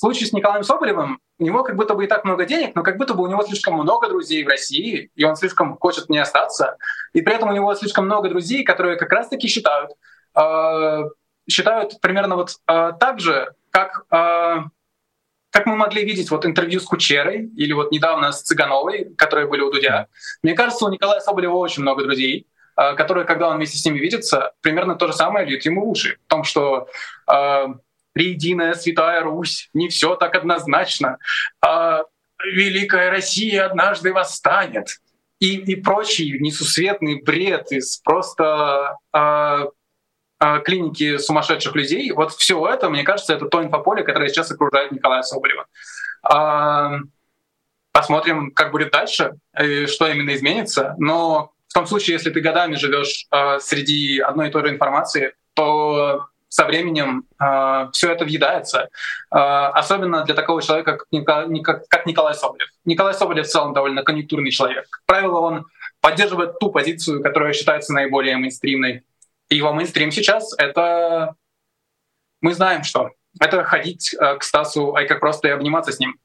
[0.00, 2.96] Случае с Николаем Соболевым у него как будто бы и так много денег, но как
[2.96, 6.78] будто бы у него слишком много друзей в России, и он слишком хочет не остаться.
[7.12, 9.90] И при этом у него слишком много друзей, которые как раз-таки считают,
[10.34, 11.02] э,
[11.50, 14.56] считают примерно вот э, так же, как, э,
[15.50, 19.60] как мы могли видеть вот интервью с Кучерой или вот недавно с Цыгановой, которые были
[19.60, 20.06] у Дудя.
[20.42, 22.46] Мне кажется, у Николая Соболева очень много друзей,
[22.78, 25.90] э, которые, когда он вместе с ними видится, примерно то же самое льют ему в
[25.90, 26.16] уши.
[26.26, 26.88] В том, что
[27.30, 27.66] э,
[28.14, 31.18] Триединая Святая Русь, не все так однозначно.
[31.64, 32.02] А
[32.44, 34.88] Великая Россия однажды восстанет.
[35.38, 39.68] И, и прочий несусветный бред из просто а,
[40.38, 42.12] а, клиники сумасшедших людей.
[42.12, 45.66] Вот все это, мне кажется, это то инфополе, которое сейчас окружает Николая Соболева.
[46.22, 46.98] А,
[47.92, 50.94] посмотрим, как будет дальше, и что именно изменится.
[50.98, 55.34] Но в том случае, если ты годами живешь а, среди одной и той же информации,
[55.54, 58.90] то со временем э, все это въедается.
[59.32, 59.38] Э,
[59.72, 62.68] особенно для такого человека, как, Ника, как, как Николай Соболев.
[62.84, 64.86] Николай Соболев в целом довольно конъюнктурный человек.
[64.90, 65.66] Как правило, он
[66.00, 69.04] поддерживает ту позицию, которая считается наиболее мейнстримной.
[69.48, 71.34] И его мейнстрим сейчас— это...
[72.40, 73.10] Мы знаем, что.
[73.38, 76.18] Это ходить э, к Стасу, а просто и обниматься с ним.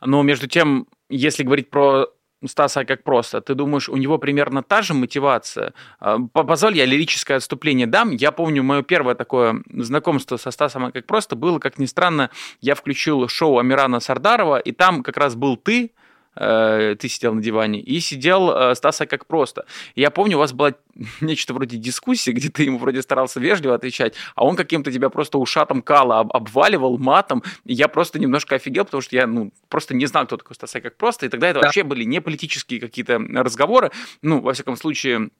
[0.00, 2.08] Но между тем, если говорить про
[2.46, 3.40] Стаса как просто.
[3.40, 5.74] Ты думаешь, у него примерно та же мотивация?
[5.98, 8.10] А, позволь, я лирическое отступление дам.
[8.10, 12.30] Я помню, мое первое такое знакомство со Стасом как просто было, как ни странно,
[12.60, 15.92] я включил шоу Амирана Сардарова, и там как раз был ты,
[16.40, 19.66] Э, ты сидел на диване, и сидел э, Стаса как просто.
[19.96, 20.74] Я помню, у вас была
[21.20, 25.38] нечто вроде дискуссии, где ты ему вроде старался вежливо отвечать, а он каким-то тебя просто
[25.38, 27.42] ушатом кала об, обваливал матом.
[27.64, 30.80] И я просто немножко офигел, потому что я ну, просто не знал, кто такой Стаса
[30.80, 31.26] как просто.
[31.26, 31.66] И тогда это да.
[31.66, 33.90] вообще были не политические какие-то разговоры.
[34.22, 35.30] Ну, во всяком случае,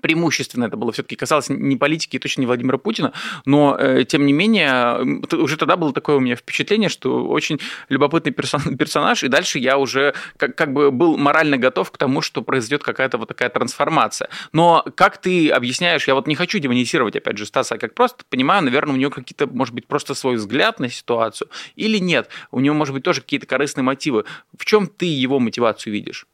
[0.00, 3.12] преимущественно это было все-таки касалось не политики и точно не Владимира Путина,
[3.44, 8.32] но э, тем не менее уже тогда было такое у меня впечатление, что очень любопытный
[8.32, 12.42] персон, персонаж, и дальше я уже как, как бы был морально готов к тому, что
[12.42, 14.28] произойдет какая-то вот такая трансформация.
[14.52, 18.64] Но как ты объясняешь, я вот не хочу демонизировать опять же Стаса, как просто понимаю,
[18.64, 22.74] наверное, у него какие-то, может быть, просто свой взгляд на ситуацию, или нет, у него,
[22.74, 24.24] может быть, тоже какие-то корыстные мотивы.
[24.56, 26.26] В чем ты его мотивацию видишь?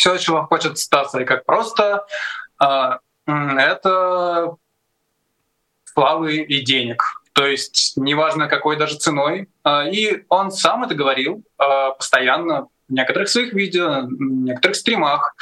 [0.00, 2.06] Все, чего хочет Стаса, и как просто,
[2.58, 4.56] а, это
[5.84, 7.02] славы и денег.
[7.34, 9.50] То есть неважно какой даже ценой.
[9.62, 15.36] А, и он сам это говорил а, постоянно в некоторых своих видео, в некоторых стримах.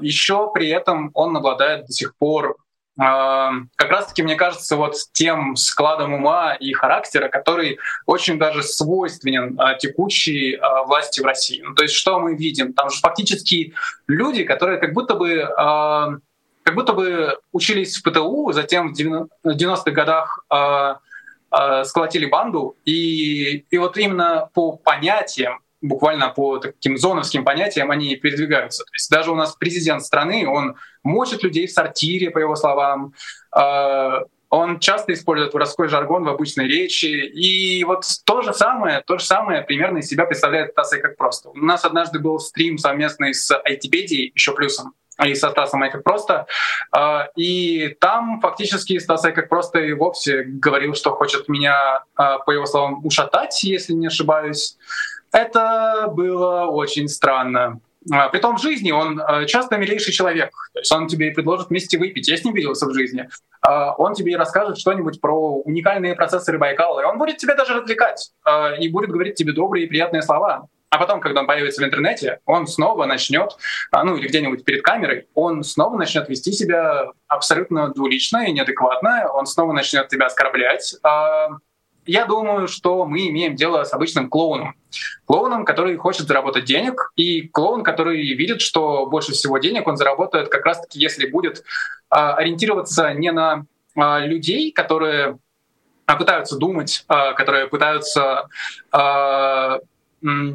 [0.00, 2.56] Еще при этом он обладает до сих пор
[2.96, 9.74] как раз-таки, мне кажется, вот тем складом ума и характера, который очень даже свойственен а,
[9.74, 11.60] текущей а, власти в России.
[11.60, 12.72] Ну, то есть что мы видим?
[12.72, 13.74] Там же фактически
[14.06, 16.10] люди, которые как будто бы а,
[16.62, 20.46] как будто бы учились в ПТУ, затем в 90-х годах
[21.84, 28.84] сколотили банду, и, и вот именно по понятиям буквально по таким зоновским понятиям они передвигаются.
[28.84, 33.12] То есть даже у нас президент страны, он мочит людей в сортире, по его словам,
[33.52, 37.06] а, он часто использует воровской жаргон в обычной речи.
[37.06, 41.50] И вот то же самое, то же самое примерно из себя представляет Стаса как просто.
[41.50, 46.46] У нас однажды был стрим совместный с IT-педией, еще плюсом, и со Стасом как просто.
[46.92, 52.52] А, и там фактически Стас как просто и вовсе говорил, что хочет меня, а, по
[52.52, 54.76] его словам, ушатать, если не ошибаюсь.
[55.34, 57.80] Это было очень странно.
[58.12, 60.50] А, при том в жизни он часто милейший человек.
[60.72, 62.28] То есть он тебе предложит вместе выпить.
[62.28, 63.28] Я с ним виделся в жизни.
[63.66, 67.00] Он тебе расскажет что-нибудь про уникальные процессоры Байкала.
[67.00, 68.30] И он будет тебя даже развлекать.
[68.78, 70.68] И будет говорить тебе добрые и приятные слова.
[70.94, 73.56] А потом, когда он появится в интернете, он снова начнет,
[73.90, 79.28] а, ну или где-нибудь перед камерой, он снова начнет вести себя абсолютно двулично и неадекватно,
[79.32, 80.94] он снова начнет тебя оскорблять.
[82.04, 84.74] А, я думаю, что мы имеем дело с обычным клоуном.
[85.26, 90.48] Клоуном, который хочет заработать денег, и клоун, который видит, что больше всего денег он заработает
[90.48, 91.64] как раз-таки, если будет
[92.08, 95.38] а, ориентироваться не на людей, которые
[96.04, 98.48] пытаются думать, которые пытаются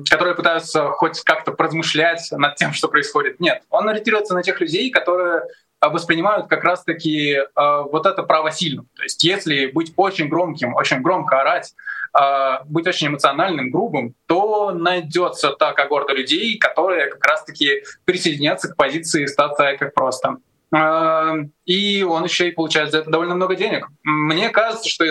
[0.09, 3.39] которые пытаются хоть как-то размышлять над тем, что происходит.
[3.39, 5.43] Нет, он ориентируется на тех людей, которые а,
[5.81, 8.87] воспринимают как раз-таки э, вот это право сильным.
[8.95, 11.73] То есть если быть очень громким, очень громко орать,
[12.19, 18.75] э, быть очень эмоциональным, грубым, то найдется та когорта людей, которые как раз-таки присоединятся к
[18.75, 20.37] позиции статуя как просто.
[20.75, 23.87] Э, и он еще и получает за это довольно много денег.
[24.03, 25.05] Мне кажется, что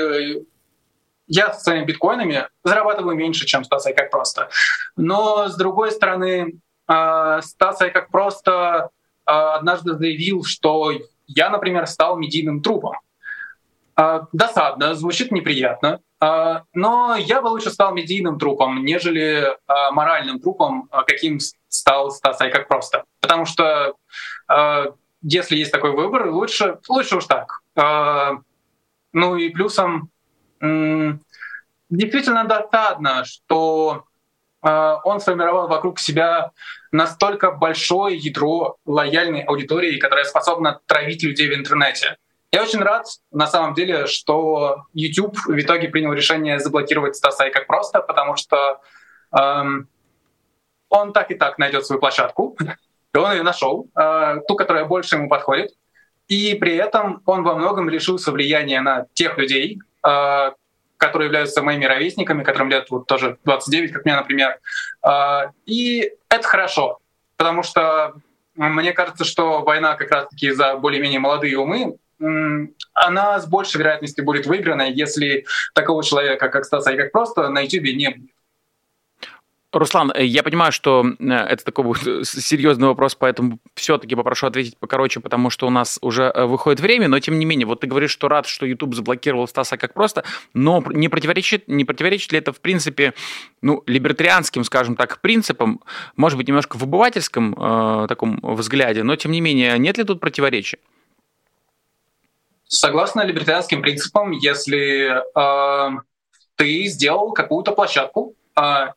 [1.29, 4.49] я с своими биткоинами зарабатываю меньше, чем Стас как просто.
[4.97, 6.55] Но с другой стороны,
[6.87, 8.53] а, Стас как просто
[8.85, 8.91] а,
[9.29, 10.93] однажды заявил, что
[11.27, 12.95] я, например, стал медийным трупом.
[13.95, 19.57] А, досадно, звучит неприятно, но я бы лучше стал медийным трупом, нежели
[19.93, 23.05] моральным трупом, каким стал Стас как просто.
[23.21, 23.95] Потому что
[25.23, 27.61] если есть такой выбор, лучше, лучше уж так.
[29.13, 30.11] Ну и плюсом
[31.91, 34.08] действительно досадно, что э,
[34.61, 36.51] он сформировал вокруг себя
[36.91, 42.17] настолько большое ядро лояльной аудитории, которая способна травить людей в интернете.
[42.51, 47.53] Я очень рад, на самом деле, что YouTube в итоге принял решение заблокировать Стаса и
[47.53, 48.81] как просто, потому что
[49.39, 49.89] эм,
[50.89, 52.57] он так и так найдет свою площадку,
[53.15, 55.73] и он ее нашел, э, ту, которая больше ему подходит.
[56.29, 60.51] И при этом он во многом лишился влияния на тех людей, э,
[60.99, 64.59] которые являются моими ровесниками, которым лет вот тоже 29, как мне, например.
[65.01, 66.99] А, и это хорошо,
[67.37, 68.15] потому что
[68.55, 71.97] мне кажется, что война как раз-таки за более-менее молодые умы,
[72.93, 77.61] она с большей вероятностью будет выиграна, если такого человека, как Стаса и как просто, на
[77.61, 78.31] YouTube не будет.
[79.73, 84.79] Руслан, э, я понимаю, что э, это такой будет серьезный вопрос, поэтому все-таки попрошу ответить
[84.79, 87.87] покороче, потому что у нас уже э, выходит время, но тем не менее, вот ты
[87.87, 92.39] говоришь, что рад, что YouTube заблокировал Стаса как просто, но не противоречит, не противоречит ли
[92.39, 93.13] это, в принципе,
[93.61, 95.83] ну, либертарианским, скажем так, принципам,
[96.17, 100.21] может быть, немножко в обывательском э, таком взгляде, но тем не менее, нет ли тут
[100.21, 100.79] противоречия?
[102.69, 105.99] Согласно либертарианским принципам, если э,
[106.57, 108.35] ты сделал какую-то площадку,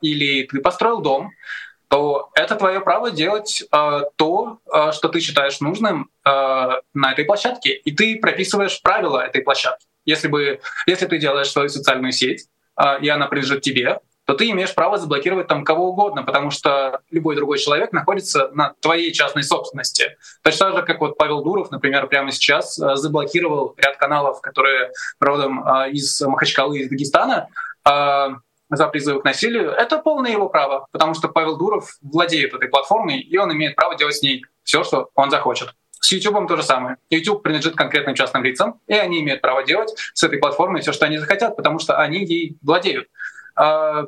[0.01, 1.31] или ты построил дом,
[1.91, 6.29] то это твое право делать э, то, э, что ты считаешь нужным э,
[6.93, 7.73] на этой площадке.
[7.73, 9.85] И ты прописываешь правила этой площадки.
[10.05, 12.47] Если, бы, если ты делаешь свою социальную сеть,
[12.81, 17.01] э, и она принадлежит тебе, то ты имеешь право заблокировать там кого угодно, потому что
[17.11, 20.15] любой другой человек находится на твоей частной собственности.
[20.43, 25.61] Точно так же, как вот Павел Дуров, например, прямо сейчас заблокировал ряд каналов, которые родом
[25.89, 27.49] из Махачкалы, из Дагестана,
[28.71, 33.19] за призывы к насилию, это полное его право, потому что Павел Дуров владеет этой платформой,
[33.19, 35.75] и он имеет право делать с ней все, что он захочет.
[35.99, 36.97] С YouTube то же самое.
[37.09, 41.05] YouTube принадлежит конкретным частным лицам, и они имеют право делать с этой платформой все, что
[41.05, 43.07] они захотят, потому что они ей владеют.
[43.55, 44.05] А,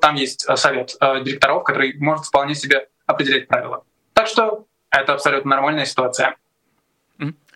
[0.00, 3.84] там есть совет а, директоров, который может вполне себе определять правила.
[4.14, 6.36] Так что это абсолютно нормальная ситуация.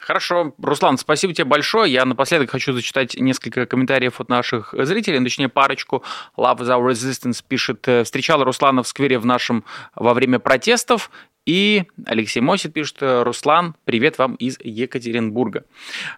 [0.07, 0.55] Хорошо.
[0.63, 1.93] Руслан, спасибо тебе большое.
[1.93, 6.05] Я напоследок хочу зачитать несколько комментариев от наших зрителей, точнее парочку.
[6.37, 9.65] Love our resistance пишет, «Э, встречал Руслана в сквере в нашем
[9.97, 11.11] во время протестов.
[11.45, 15.65] И Алексей Мосит пишет, Руслан, привет вам из Екатеринбурга.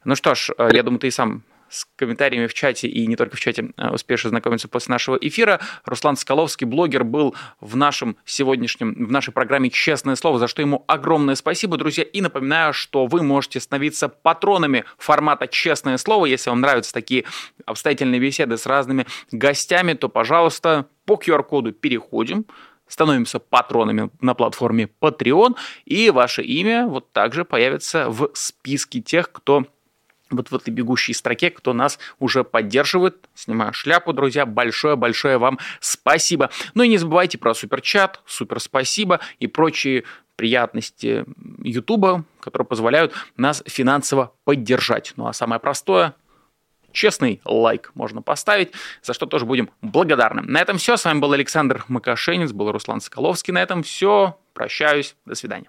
[0.05, 3.17] Ну что ж, э, я думаю, ты и сам с комментариями в чате и не
[3.17, 5.61] только в чате а, успеешь ознакомиться после нашего эфира.
[5.85, 10.85] Руслан Скаловский, блогер, был в нашем сегодняшнем, в нашей программе «Честное слово», за что ему
[10.87, 12.05] огромное спасибо, друзья.
[12.05, 16.27] И напоминаю, что вы можете становиться патронами формата «Честное слово».
[16.27, 17.25] Если вам нравятся такие
[17.67, 22.47] обстоятельные беседы с разными гостями, то, пожалуйста, по QR-коду переходим,
[22.87, 29.67] становимся патронами на платформе Patreon, и ваше имя вот также появится в списке тех, кто
[30.31, 33.29] вот в этой бегущей строке, кто нас уже поддерживает.
[33.35, 34.47] Снимаю шляпу, друзья.
[34.47, 36.51] Большое-большое вам спасибо.
[36.75, 40.05] Ну и не забывайте про суперчат, супер спасибо и прочие
[40.37, 41.25] приятности
[41.63, 45.13] Ютуба, которые позволяют нас финансово поддержать.
[45.17, 46.15] Ну а самое простое
[46.93, 48.73] честный лайк можно поставить,
[49.03, 50.43] за что тоже будем благодарны.
[50.43, 50.97] На этом все.
[50.97, 53.53] С вами был Александр Макашенец, был Руслан Соколовский.
[53.53, 54.39] На этом все.
[54.55, 55.15] Прощаюсь.
[55.25, 55.69] До свидания.